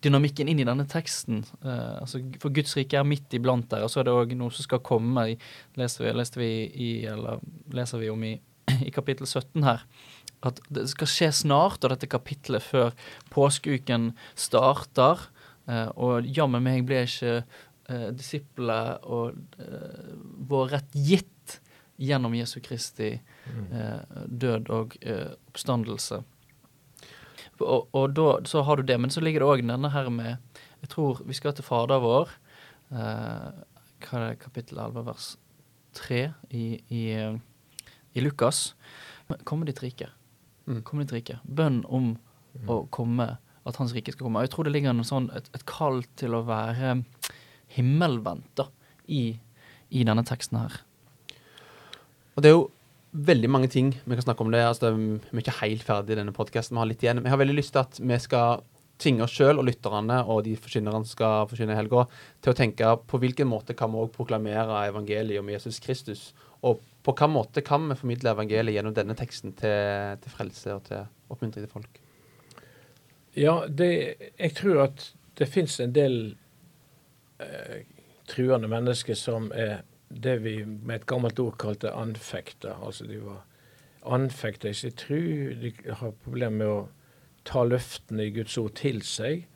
dynamikken 0.04 0.48
inn 0.48 0.62
i 0.62 0.68
denne 0.68 0.86
teksten. 0.90 1.44
Uh, 1.64 2.02
altså, 2.02 2.22
for 2.40 2.54
Guds 2.54 2.76
rike 2.78 2.98
er 2.98 3.08
midt 3.08 3.34
iblant 3.34 3.70
der, 3.72 3.84
og 3.84 3.92
så 3.92 4.02
er 4.02 4.08
det 4.08 4.16
òg 4.16 4.36
noe 4.38 4.54
som 4.54 4.66
skal 4.66 4.84
komme. 4.86 5.26
I, 5.34 5.38
leser 5.80 6.06
vi, 6.06 6.14
leste 6.16 6.42
vi 6.42 6.52
i, 6.72 6.92
eller 7.12 7.44
leser 7.76 8.02
vi 8.02 8.10
om 8.14 8.24
i, 8.24 8.36
i 8.88 8.92
kapittel 8.94 9.28
17 9.28 9.64
her. 9.68 9.86
at 10.42 10.58
det 10.74 10.88
skal 10.90 11.10
skje 11.10 11.28
snart, 11.38 11.84
og 11.84 11.92
dette 11.94 12.10
kapitlet 12.10 12.64
før 12.66 12.96
påskeuken 13.30 14.12
starter. 14.34 15.28
Eh, 15.70 15.90
og 15.94 16.26
jammen 16.26 16.64
meg 16.66 16.88
ble 16.90 17.04
ikke 17.06 17.44
eh, 17.44 18.08
disiplene 18.18 18.98
og 19.06 19.38
eh, 19.62 20.16
vår 20.50 20.74
rett 20.74 20.98
gitt 20.98 21.60
gjennom 22.02 22.34
Jesu 22.34 22.58
Kristi 22.66 23.12
eh, 23.14 24.22
død 24.26 24.72
og 24.74 24.98
eh, 25.06 25.34
oppstandelse. 25.52 26.24
Og, 27.62 27.92
og 27.94 28.14
da 28.18 28.28
så 28.50 28.64
har 28.66 28.80
du 28.80 28.88
det, 28.90 28.98
men 28.98 29.14
så 29.14 29.22
ligger 29.22 29.44
det 29.44 29.52
òg 29.54 29.66
denne 29.68 29.92
her 29.94 30.10
med 30.10 30.38
Jeg 30.82 30.90
tror 30.96 31.22
vi 31.28 31.38
skal 31.38 31.54
til 31.54 31.68
Fader 31.68 32.02
vår. 32.02 32.32
Eh, 32.90 33.52
kapittel 34.02 34.80
11, 34.82 35.06
vers 35.06 35.28
3 35.94 36.22
i, 36.50 36.66
i, 36.90 37.04
i 38.14 38.24
Lukas. 38.24 38.74
Komme 39.48 39.68
ditt 39.70 39.82
rike. 39.84 40.10
Mm. 40.68 40.82
Komme 40.88 41.06
ditt 41.06 41.16
rike. 41.16 41.40
Bønn 41.44 41.82
om 41.88 42.14
å 42.68 42.82
komme, 42.92 43.38
at 43.68 43.78
Hans 43.80 43.94
rike 43.96 44.14
skal 44.14 44.28
komme. 44.28 44.44
Jeg 44.44 44.54
tror 44.54 44.68
det 44.68 44.74
ligger 44.76 44.94
en 44.94 45.08
sånn, 45.08 45.30
et, 45.38 45.48
et 45.56 45.66
kall 45.70 46.02
til 46.20 46.36
å 46.36 46.44
være 46.48 46.98
himmelvendt 47.72 48.52
da, 48.60 48.68
i, 49.08 49.38
i 49.90 50.06
denne 50.08 50.26
teksten 50.28 50.60
her. 50.60 50.82
Og 52.36 52.44
det 52.44 52.52
er 52.52 52.58
jo 52.58 52.70
veldig 53.12 53.50
mange 53.52 53.70
ting 53.72 53.92
vi 54.04 54.18
kan 54.18 54.26
snakke 54.26 54.46
om 54.46 54.52
det. 54.54 54.64
Altså, 54.66 54.94
vi 54.96 55.20
er 55.20 55.44
ikke 55.44 55.62
helt 55.62 55.88
ferdig 55.88 56.16
i 56.16 56.20
denne 56.22 56.36
podkasten. 56.36 56.76
Vi 56.78 56.84
har 56.84 56.92
litt 56.92 57.04
igjen. 57.04 57.20
Men 57.22 57.30
jeg 57.30 57.36
har 57.36 57.44
veldig 57.44 57.58
lyst 57.58 57.76
til 57.76 57.84
at 57.84 58.00
vi 58.00 58.20
skal 58.24 58.64
tvinge 59.02 59.26
oss 59.26 59.34
sjøl 59.34 59.58
og 59.58 59.66
lytterne 59.66 60.20
og 60.30 60.44
de 60.46 60.54
forkynnerne 60.60 61.02
som 61.02 61.16
skal 61.16 61.50
forkynne 61.50 61.74
i 61.74 61.80
helga, 61.80 62.06
til 62.44 62.54
å 62.54 62.58
tenke 62.58 62.94
på 63.10 63.20
hvilken 63.22 63.50
måte 63.50 63.76
kan 63.78 63.92
vi 63.94 64.02
òg 64.04 64.12
proklamere 64.14 64.84
evangeliet 64.92 65.42
om 65.42 65.50
Jesus 65.50 65.82
Kristus. 65.82 66.30
Og 66.62 66.84
på 67.02 67.14
hvilken 67.14 67.34
måte 67.34 67.64
kan 67.66 67.88
vi 67.90 67.98
formidle 67.98 68.34
evangeliet 68.36 68.78
gjennom 68.78 68.94
denne 68.94 69.16
teksten 69.18 69.56
til, 69.58 70.18
til 70.22 70.34
frelse 70.34 70.76
og 70.76 70.84
til 70.86 71.06
oppmuntring 71.34 71.66
til 71.66 71.72
folk. 71.72 72.02
Ja, 73.38 73.62
det, 73.68 73.92
jeg 74.38 74.54
tror 74.58 74.84
at 74.90 75.08
det 75.40 75.48
fins 75.50 75.80
en 75.80 75.96
del 75.96 76.36
eh, 77.40 77.88
truende 78.30 78.70
mennesker 78.72 79.18
som 79.18 79.50
er 79.56 79.82
det 80.12 80.42
vi 80.44 80.58
med 80.66 80.96
et 81.00 81.08
gammelt 81.08 81.40
ord 81.40 81.58
kalte 81.60 81.94
anfekta. 81.96 82.76
Altså 82.84 83.08
de 83.08 83.22
var 83.24 83.46
anfekta 84.06 84.70
i 84.70 84.74
sin 84.74 84.92
tru. 84.92 85.22
De 85.62 85.72
har 85.88 86.18
problemer 86.24 86.58
med 86.58 86.68
å 86.68 86.82
ta 87.48 87.64
løftene 87.66 88.28
i 88.28 88.34
Guds 88.36 88.58
ord 88.60 88.76
til 88.80 89.02
seg. 89.08 89.48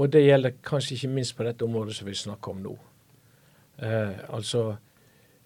Og 0.00 0.12
det 0.12 0.24
gjelder 0.24 0.56
kanskje 0.64 0.96
ikke 0.96 1.12
minst 1.12 1.36
på 1.36 1.44
dette 1.44 1.66
området 1.66 1.98
som 1.98 2.08
vi 2.08 2.16
snakker 2.16 2.54
om 2.54 2.62
nå. 2.64 2.76
Eh, 3.84 4.16
altså, 4.32 4.78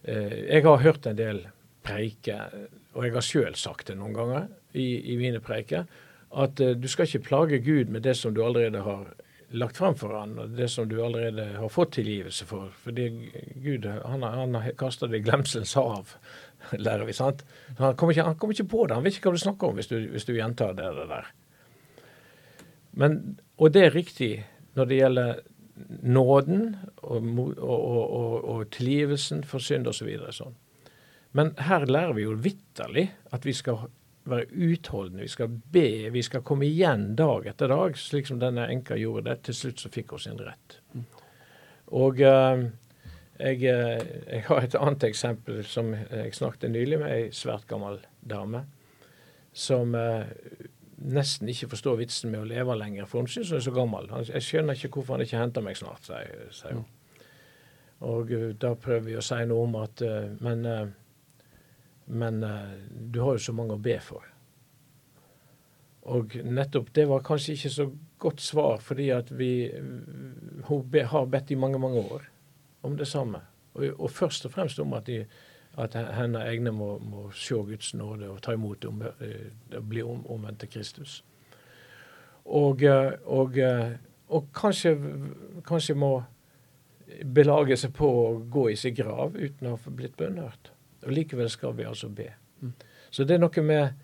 jeg 0.05 0.61
har 0.65 0.83
hørt 0.83 1.07
en 1.09 1.17
del 1.17 1.39
preiker, 1.85 2.51
og 2.95 3.05
jeg 3.05 3.13
har 3.15 3.25
sjøl 3.25 3.55
sagt 3.59 3.89
det 3.89 3.97
noen 3.99 4.15
ganger 4.15 4.47
i, 4.73 5.13
i 5.13 5.17
mine 5.19 5.41
preiker, 5.43 5.85
at 6.35 6.59
eh, 6.63 6.75
du 6.77 6.87
skal 6.91 7.07
ikke 7.07 7.27
plage 7.29 7.61
Gud 7.65 7.91
med 7.93 8.05
det 8.05 8.15
som 8.19 8.33
du 8.35 8.43
allerede 8.43 8.81
har 8.85 9.05
lagt 9.55 9.77
fram 9.77 9.95
for 9.95 10.15
han, 10.17 10.33
og 10.41 10.55
det 10.57 10.67
som 10.73 10.87
du 10.89 10.97
allerede 11.03 11.45
har 11.55 11.71
fått 11.71 11.93
tilgivelse 11.99 12.47
for. 12.49 12.71
Fordi 12.83 13.07
Gud 13.63 13.85
han, 13.87 14.23
han 14.23 14.57
har 14.57 14.75
kasta 14.79 15.07
det 15.07 15.21
i 15.21 15.25
glemselens 15.27 15.75
hav, 15.77 16.15
lærer 16.85 17.05
vi, 17.07 17.15
sant? 17.15 17.45
Han 17.79 17.95
kommer, 17.95 18.15
ikke, 18.15 18.27
han 18.31 18.37
kommer 18.41 18.57
ikke 18.57 18.71
på 18.73 18.85
det, 18.87 18.97
han 18.97 19.05
vet 19.05 19.17
ikke 19.17 19.31
hva 19.31 19.39
du 19.39 19.45
snakker 19.45 19.71
om 19.71 19.79
hvis 19.79 19.91
du, 19.91 19.97
hvis 20.11 20.27
du 20.27 20.35
gjentar 20.35 20.75
det, 20.77 20.91
det 20.97 21.09
der. 21.11 21.33
Men, 22.95 23.19
og 23.59 23.75
det 23.75 23.85
er 23.85 23.95
riktig 23.95 24.31
når 24.75 24.89
det 24.89 24.99
gjelder 24.99 25.43
nåden 26.01 26.75
og, 27.03 27.25
og, 27.59 27.59
og, 27.59 28.35
og, 28.43 28.63
tilgivelsen 28.71 29.43
for 29.47 29.63
synd 29.63 29.89
osv. 29.91 30.11
Så 30.27 30.37
sånn. 30.39 30.57
Men 31.35 31.51
her 31.67 31.85
lærer 31.89 32.15
vi 32.15 32.23
jo 32.23 32.37
vitterlig 32.39 33.09
at 33.35 33.45
vi 33.45 33.53
skal 33.55 33.89
være 34.25 34.47
utholdende, 34.55 35.25
vi 35.25 35.29
skal 35.29 35.51
be, 35.51 36.09
vi 36.13 36.23
skal 36.25 36.43
komme 36.47 36.65
igjen 36.65 37.11
dag 37.19 37.45
etter 37.51 37.69
dag, 37.69 37.97
slik 37.99 38.29
som 38.29 38.39
denne 38.41 38.69
enka 38.71 38.97
gjorde 38.97 39.27
det. 39.27 39.35
Til 39.49 39.57
slutt 39.59 39.83
så 39.83 39.91
fikk 39.93 40.15
hun 40.15 40.23
sin 40.23 40.41
rett. 40.41 40.79
Og 41.93 42.21
eh, 42.23 42.63
jeg, 43.37 43.59
eh, 43.67 43.99
jeg 44.31 44.45
har 44.47 44.63
et 44.63 44.77
annet 44.79 45.05
eksempel 45.09 45.61
som 45.67 45.91
jeg 45.93 46.33
snakket 46.37 46.71
nylig 46.73 47.01
med 47.03 47.11
ei 47.11 47.27
svært 47.35 47.67
gammel 47.69 47.99
dame. 48.23 48.63
Som 49.55 49.93
eh, 49.95 50.25
nesten 51.05 51.49
ikke 51.51 51.69
forstår 51.73 51.97
vitsen 52.01 52.31
med 52.33 52.43
å 52.43 52.49
leve 52.49 52.75
lenger, 52.77 53.07
for 53.09 53.21
hun 53.21 53.29
syns 53.31 53.51
hun 53.53 53.59
er 53.59 53.65
så 53.65 53.73
gammel. 53.75 54.09
Jeg 54.29 54.45
skjønner 54.45 54.77
ikke 54.77 54.91
hvorfor 54.97 55.15
han 55.15 55.25
ikke 55.25 55.41
henter 55.41 55.65
meg 55.65 55.79
snart, 55.79 56.07
sier 56.07 56.77
hun. 56.77 56.85
Og 58.05 58.31
eh, 58.35 58.51
da 58.59 58.73
prøver 58.75 59.05
vi 59.09 59.17
å 59.19 59.23
si 59.23 59.41
noe 59.47 59.65
om 59.65 59.77
at 59.79 60.03
eh, 60.03 60.31
Men, 60.43 60.65
eh, 60.67 60.87
men 62.05 62.41
du 63.09 63.21
har 63.23 63.37
jo 63.37 63.45
så 63.47 63.53
mange 63.55 63.73
å 63.73 63.81
be 63.81 63.95
for. 64.03 64.25
Og 66.13 66.35
nettopp 66.45 66.91
det 66.93 67.07
var 67.09 67.23
kanskje 67.25 67.55
ikke 67.55 67.71
så 67.73 67.87
godt 68.21 68.43
svar, 68.45 68.77
fordi 68.77 69.07
at 69.09 69.31
vi 69.33 69.71
Hun 70.67 70.93
har 70.93 71.25
bedt 71.25 71.51
i 71.51 71.57
mange, 71.57 71.79
mange 71.81 72.03
år 72.03 72.27
om 72.85 72.97
det 72.97 73.07
samme. 73.09 73.41
Og, 73.73 73.87
og 73.97 74.11
først 74.11 74.45
og 74.45 74.53
fremst 74.53 74.79
om 74.79 74.93
at, 74.93 75.09
de, 75.09 75.25
at 75.77 75.95
hennes 76.15 76.43
egne 76.47 76.71
må, 76.71 76.95
må 77.03 77.29
se 77.35 77.57
Guds 77.67 77.93
nåde 77.97 78.29
og 78.31 78.41
ta 78.43 78.55
imot 78.55 78.85
om, 78.87 79.01
eh, 79.19 79.49
og 79.75 79.89
bli 79.89 80.03
om, 80.03 80.23
omvendt 80.31 80.63
til 80.63 80.71
Kristus. 80.77 81.23
Og, 82.45 82.83
eh, 82.83 83.11
og, 83.25 83.57
eh, 83.57 83.97
og 84.29 84.47
kanskje, 84.55 84.95
kanskje 85.67 85.97
må 85.99 86.13
belage 87.25 87.77
seg 87.77 87.93
på 87.95 88.07
å 88.07 88.31
gå 88.51 88.69
i 88.71 88.79
sin 88.79 88.95
grav 88.95 89.35
uten 89.35 89.67
å 89.67 89.75
ha 89.75 89.91
blitt 89.91 90.17
bønnhørt. 90.17 90.71
Og 91.05 91.13
likevel 91.13 91.49
skal 91.49 91.75
vi 91.77 91.85
altså 91.85 92.09
be. 92.09 92.31
Så 93.11 93.23
det 93.23 93.37
er 93.37 93.45
noe 93.45 93.63
med 93.63 94.01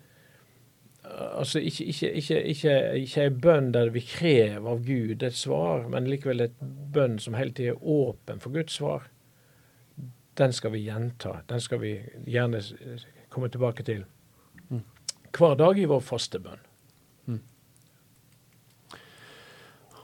Altså 1.02 1.58
ikke, 1.58 1.84
ikke, 1.90 2.08
ikke, 2.12 2.36
ikke, 2.52 2.74
ikke 2.94 3.22
en 3.26 3.38
bønn 3.42 3.72
der 3.74 3.88
vi 3.90 4.00
krever 4.06 4.68
av 4.70 4.84
Gud 4.86 5.24
et 5.26 5.34
svar, 5.34 5.88
men 5.90 6.06
likevel 6.06 6.44
et 6.44 6.54
bønn 6.94 7.18
som 7.18 7.34
hele 7.34 7.50
tiden 7.50 7.74
er 7.74 7.82
åpen 7.82 8.38
for 8.40 8.54
Guds 8.54 8.78
svar. 8.78 9.08
Den 10.38 10.52
skal 10.52 10.72
vi 10.72 10.84
gjenta. 10.86 11.38
Den 11.48 11.60
skal 11.60 11.80
vi 11.82 11.94
gjerne 12.26 12.62
komme 13.32 13.48
tilbake 13.52 13.84
til 13.86 14.04
hver 15.32 15.54
dag 15.56 15.78
i 15.80 15.88
vår 15.88 16.00
faste 16.04 16.40
bønn. 16.44 16.60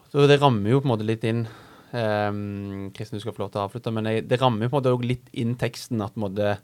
Så 0.09 0.25
det 0.25 0.39
rammer 0.41 0.73
jo 0.73 0.81
på 0.81 0.89
en 0.89 0.93
måte 0.95 1.07
litt 1.07 1.25
inn 1.29 1.43
um, 1.45 2.89
Kristin, 2.97 3.19
du 3.19 3.25
skal 3.25 3.35
få 3.37 3.43
lov 3.43 3.51
til 3.53 3.61
å 3.61 3.67
avslutte, 3.67 3.93
men 3.93 4.09
det 4.25 4.39
rammer 4.41 4.65
jo 4.65 4.71
på 4.71 4.79
en 4.79 4.81
måte 4.81 4.95
også 4.95 5.11
litt 5.11 5.29
inn 5.37 5.53
teksten 5.61 6.01
at 6.05 6.17
måte, 6.21 6.57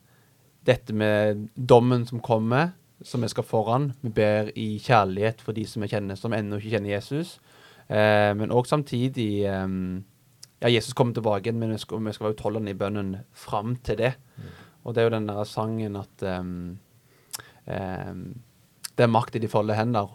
dette 0.64 0.96
med 0.96 1.44
dommen 1.52 2.06
som 2.08 2.22
kommer, 2.24 2.72
som 3.04 3.20
vi 3.20 3.28
skal 3.28 3.44
foran. 3.44 3.90
Vi 4.00 4.14
ber 4.16 4.48
i 4.56 4.78
kjærlighet 4.80 5.44
for 5.44 5.56
de 5.56 5.66
som 5.68 5.84
vi 5.84 5.90
kjenner, 5.92 6.16
som 6.16 6.32
ennå 6.32 6.56
ikke 6.56 6.78
kjenner 6.78 6.94
Jesus. 6.94 7.36
Eh, 7.92 8.32
men 8.38 8.54
òg 8.54 8.70
samtidig 8.70 9.44
um, 9.52 10.00
Ja, 10.64 10.70
Jesus 10.72 10.94
kommer 10.96 11.12
tilbake 11.16 11.44
igjen, 11.50 11.58
men 11.60 11.74
vi 11.74 11.78
skal, 11.82 12.00
vi 12.00 12.12
skal 12.16 12.30
være 12.30 12.36
utholdende 12.38 12.72
i 12.72 12.78
bønnen 12.80 13.14
fram 13.36 13.74
til 13.84 13.98
det. 14.00 14.14
Og 14.84 14.94
det 14.96 15.02
er 15.02 15.08
jo 15.10 15.14
den 15.18 15.28
der 15.28 15.44
sangen 15.48 15.96
at 16.00 16.24
um, 16.40 16.78
um, 17.68 18.22
Det 18.96 19.04
er 19.04 19.10
makt 19.12 19.36
i 19.36 19.42
de 19.44 19.50
folde 19.52 19.76
hender. 19.76 20.08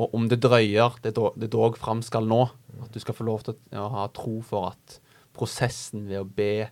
Og 0.00 0.14
om 0.16 0.28
det 0.28 0.40
drøyer, 0.44 0.96
det, 1.04 1.14
dog- 1.16 1.36
det 1.40 1.50
dog 1.52 1.76
fram 1.80 2.00
skal 2.04 2.28
nå. 2.28 2.42
At 2.84 2.92
du 2.94 3.00
skal 3.02 3.16
få 3.16 3.24
lov 3.28 3.42
til 3.46 3.56
å 3.56 3.58
ja, 3.76 3.86
ha 3.96 4.06
tro 4.16 4.38
for 4.44 4.70
at 4.74 4.98
prosessen 5.36 6.06
ved 6.08 6.20
å 6.22 6.28
be 6.28 6.68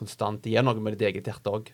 konstant 0.00 0.44
gjør 0.48 0.64
noe 0.68 0.80
med 0.80 0.96
ditt 0.96 1.06
eget 1.10 1.28
hjerte 1.28 1.52
òg. 1.52 1.72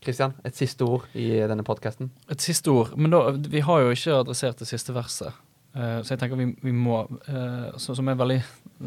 Kristian, 0.00 0.32
et 0.48 0.56
siste 0.56 0.84
ord 0.88 1.04
i 1.12 1.26
denne 1.44 1.64
podkasten? 1.66 2.08
Et 2.32 2.40
siste 2.40 2.72
ord. 2.72 2.94
Men 2.96 3.12
da, 3.12 3.18
vi 3.36 3.60
har 3.64 3.82
jo 3.84 3.90
ikke 3.92 4.14
adressert 4.22 4.60
det 4.62 4.68
siste 4.70 4.94
verset. 4.96 5.36
Eh, 5.74 6.00
så 6.02 6.14
jeg 6.14 6.22
tenker 6.22 6.40
vi, 6.40 6.48
vi 6.64 6.72
må 6.74 7.04
eh, 7.30 7.70
så, 7.78 7.94
Som 7.94 8.10
er 8.10 8.18
veldig, 8.18 8.40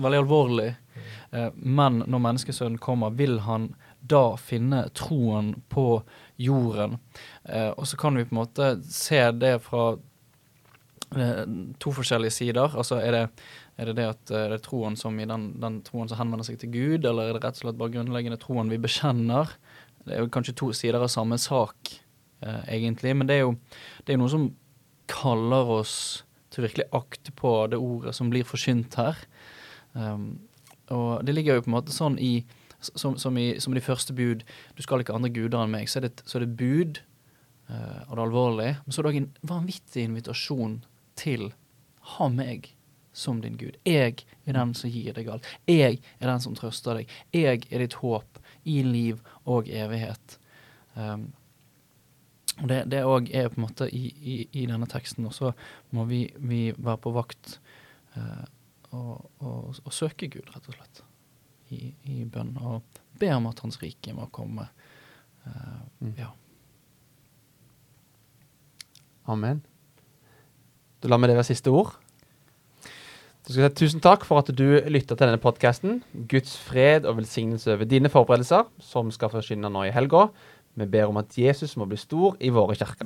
veldig 0.04 0.22
alvorlig. 0.24 0.70
Eh, 1.32 1.50
men 1.56 2.02
når 2.04 2.24
menneskesønnen 2.28 2.82
kommer, 2.84 3.16
vil 3.16 3.40
han 3.48 3.72
da 4.04 4.36
finne 4.36 4.86
troen 4.98 5.54
på 5.72 6.02
jorden? 6.36 6.98
Og 7.80 7.86
så 7.88 7.96
kan 7.96 8.18
vi 8.20 8.26
på 8.28 8.34
en 8.36 8.40
måte 8.42 8.66
se 8.84 9.22
det 9.32 9.54
fra 9.64 9.94
to 11.80 11.94
forskjellige 11.96 12.36
sider. 12.36 12.76
Altså 12.76 12.98
er 13.00 13.16
det 13.16 13.22
er 13.78 13.90
det 13.90 13.96
det 13.98 14.10
at 14.10 14.26
det 14.30 14.42
er 14.58 14.62
troen 14.62 14.98
som 15.00 15.16
i 15.18 15.26
den, 15.30 15.48
den 15.62 15.80
troen 15.86 16.10
som 16.10 16.20
henvender 16.20 16.46
seg 16.46 16.60
til 16.62 16.74
Gud, 16.74 17.08
eller 17.10 17.30
er 17.30 17.38
det 17.38 17.46
rett 17.46 17.58
og 17.58 17.64
slett 17.64 17.80
bare 17.80 17.94
grunnleggende 17.96 18.38
troen 18.42 18.70
vi 18.70 18.82
bekjenner? 18.82 19.56
Det 20.04 20.14
er 20.14 20.22
jo 20.22 20.34
kanskje 20.34 20.56
to 20.60 20.70
sider 20.76 21.02
av 21.02 21.10
samme 21.10 21.40
sak, 21.42 21.96
eh, 22.44 22.62
egentlig. 22.76 23.16
Men 23.18 23.30
det 23.30 23.40
er 23.40 23.46
jo 23.46 23.56
det 24.06 24.14
er 24.14 24.22
noe 24.22 24.34
som 24.34 24.52
kaller 25.10 25.72
oss 25.80 25.96
til 26.54 26.62
å 26.62 26.68
virkelig 26.68 26.90
akte 26.96 27.34
på 27.36 27.54
det 27.72 27.80
ordet 27.82 28.14
som 28.16 28.30
blir 28.34 28.48
forkynt 28.48 28.98
her. 29.00 29.18
Um, 29.94 30.44
og 30.94 31.24
det 31.26 31.36
ligger 31.36 31.58
jo 31.58 31.66
på 31.66 31.72
en 31.72 31.78
måte 31.80 31.96
sånn 31.96 32.20
i 32.22 32.36
som, 32.84 33.16
som, 33.18 33.38
i, 33.40 33.60
som 33.64 33.72
i 33.72 33.78
de 33.78 33.86
første 33.86 34.12
bud 34.12 34.42
Du 34.76 34.82
skal 34.84 35.00
ikke 35.00 35.14
ha 35.14 35.20
andre 35.22 35.32
guder 35.32 35.62
enn 35.64 35.72
meg. 35.72 35.88
Så 35.88 36.02
er 36.02 36.10
det, 36.10 36.26
så 36.28 36.38
er 36.38 36.44
det 36.44 36.58
bud, 36.60 37.00
uh, 37.70 38.02
og 38.10 38.14
det 38.14 38.18
er 38.18 38.26
alvorlig. 38.28 38.72
Men 38.84 38.96
så 38.96 39.02
er 39.02 39.06
det 39.06 39.14
òg 39.14 39.20
en 39.22 39.30
vanvittig 39.54 40.08
invitasjon 40.10 40.80
til 41.20 41.52
ha 42.14 42.28
meg 42.32 42.74
som 43.14 43.40
din 43.42 43.58
Gud. 43.58 43.78
Jeg 43.86 44.26
er 44.46 44.58
den 44.58 44.74
som 44.76 44.92
gir 44.92 45.14
deg 45.16 45.30
alt. 45.32 45.48
Jeg 45.70 46.02
er 46.20 46.28
den 46.28 46.42
som 46.44 46.58
trøster 46.58 47.00
deg. 47.00 47.12
Jeg 47.32 47.64
er 47.70 47.86
ditt 47.86 48.00
håp 48.02 48.42
i 48.68 48.82
liv 48.84 49.22
og 49.46 49.70
evighet. 49.70 50.38
Um, 50.98 51.30
det, 52.62 52.84
det 52.92 53.02
òg 53.08 53.32
er 53.34 53.50
på 53.50 53.60
en 53.60 53.66
måte 53.66 53.88
i, 53.90 54.06
i, 54.14 54.36
i 54.62 54.66
denne 54.70 54.88
teksten. 54.90 55.26
Og 55.30 55.34
så 55.34 55.54
må 55.96 56.06
vi, 56.10 56.26
vi 56.38 56.68
være 56.78 57.02
på 57.02 57.14
vakt 57.16 57.58
eh, 58.18 58.44
og, 58.94 59.30
og, 59.42 59.80
og 59.82 59.94
søke 59.96 60.30
Gud, 60.30 60.52
rett 60.54 60.70
og 60.70 60.78
slett, 60.78 61.04
i, 61.74 61.94
i 62.14 62.24
bønn. 62.30 62.54
Og 62.62 63.02
be 63.20 63.32
om 63.34 63.50
at 63.50 63.64
Hans 63.66 63.82
rike 63.82 64.14
må 64.16 64.30
komme. 64.34 64.70
Eh, 65.48 65.82
Mm. 66.04 66.14
Ja. 66.20 66.34
Amen. 69.32 69.62
Da 71.00 71.08
lar 71.08 71.22
vi 71.24 71.30
det 71.32 71.38
være 71.38 71.48
siste 71.48 71.72
ord. 71.72 71.94
Du 73.44 73.52
skal 73.52 73.68
si 73.68 73.76
tusen 73.82 74.04
takk 74.04 74.24
for 74.28 74.40
at 74.40 74.52
du 74.56 74.66
lytta 74.88 75.16
til 75.16 75.28
denne 75.28 75.40
podkasten. 75.40 76.02
Guds 76.32 76.56
fred 76.60 77.08
og 77.08 77.18
velsignelse 77.20 77.76
over 77.76 77.88
dine 77.88 78.12
forberedelser, 78.12 78.70
som 78.80 79.12
skal 79.12 79.32
forsyne 79.34 79.72
nå 79.72 79.88
i 79.88 79.96
helga. 79.96 80.30
Vi 80.74 80.86
ber 80.90 81.06
om 81.06 81.20
at 81.22 81.36
Jesus 81.38 81.76
må 81.78 81.86
bli 81.86 82.00
stor 82.02 82.34
i 82.42 82.50
våre 82.50 82.74
kirker. 82.74 83.06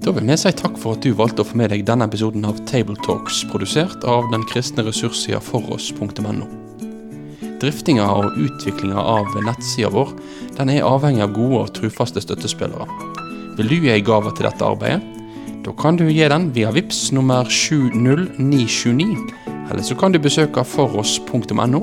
Da 0.00 0.12
vil 0.14 0.28
vi 0.30 0.36
si 0.40 0.52
takk 0.56 0.78
for 0.80 0.96
at 0.96 1.04
du 1.04 1.10
valgte 1.18 1.42
å 1.42 1.48
få 1.48 1.58
med 1.60 1.72
deg 1.74 1.82
denne 1.84 2.06
episoden 2.08 2.46
av 2.48 2.62
Tabletalks, 2.70 3.42
produsert 3.50 4.06
av 4.08 4.30
den 4.32 4.46
kristne 4.48 4.86
ressurssida 4.86 5.42
foross.no. 5.42 6.46
Driftinga 7.60 8.06
og 8.08 8.38
utviklinga 8.40 9.02
av 9.02 9.28
nettsida 9.44 9.90
vår 9.92 10.14
den 10.56 10.72
er 10.72 10.86
avhengig 10.88 11.24
av 11.26 11.34
gode 11.36 11.60
og 11.66 11.74
trufaste 11.76 12.22
støttespillere. 12.24 12.88
Vil 13.58 13.68
du 13.68 13.76
gi 13.76 13.92
ei 13.92 14.04
gave 14.04 14.32
til 14.36 14.48
dette 14.48 14.64
arbeidet? 14.64 15.02
Da 15.66 15.74
kan 15.76 15.98
du 15.98 16.06
gi 16.06 16.24
den 16.30 16.52
via 16.54 16.70
VIPS 16.72 17.10
nummer 17.16 17.48
70929, 17.50 19.16
eller 19.70 19.82
så 19.82 19.94
kan 19.98 20.12
du 20.12 20.20
besøke 20.22 20.64
foross.no 20.64 21.82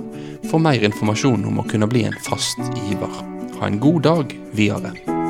for 0.49 0.59
mer 0.59 0.83
informasjon 0.83 1.45
om 1.49 1.59
å 1.59 1.67
kunne 1.67 1.89
bli 1.91 2.05
en 2.07 2.19
fast 2.27 2.61
giver. 2.87 3.19
Ha 3.59 3.67
en 3.67 3.79
god 3.83 4.01
dag 4.07 4.37
videre. 4.55 5.22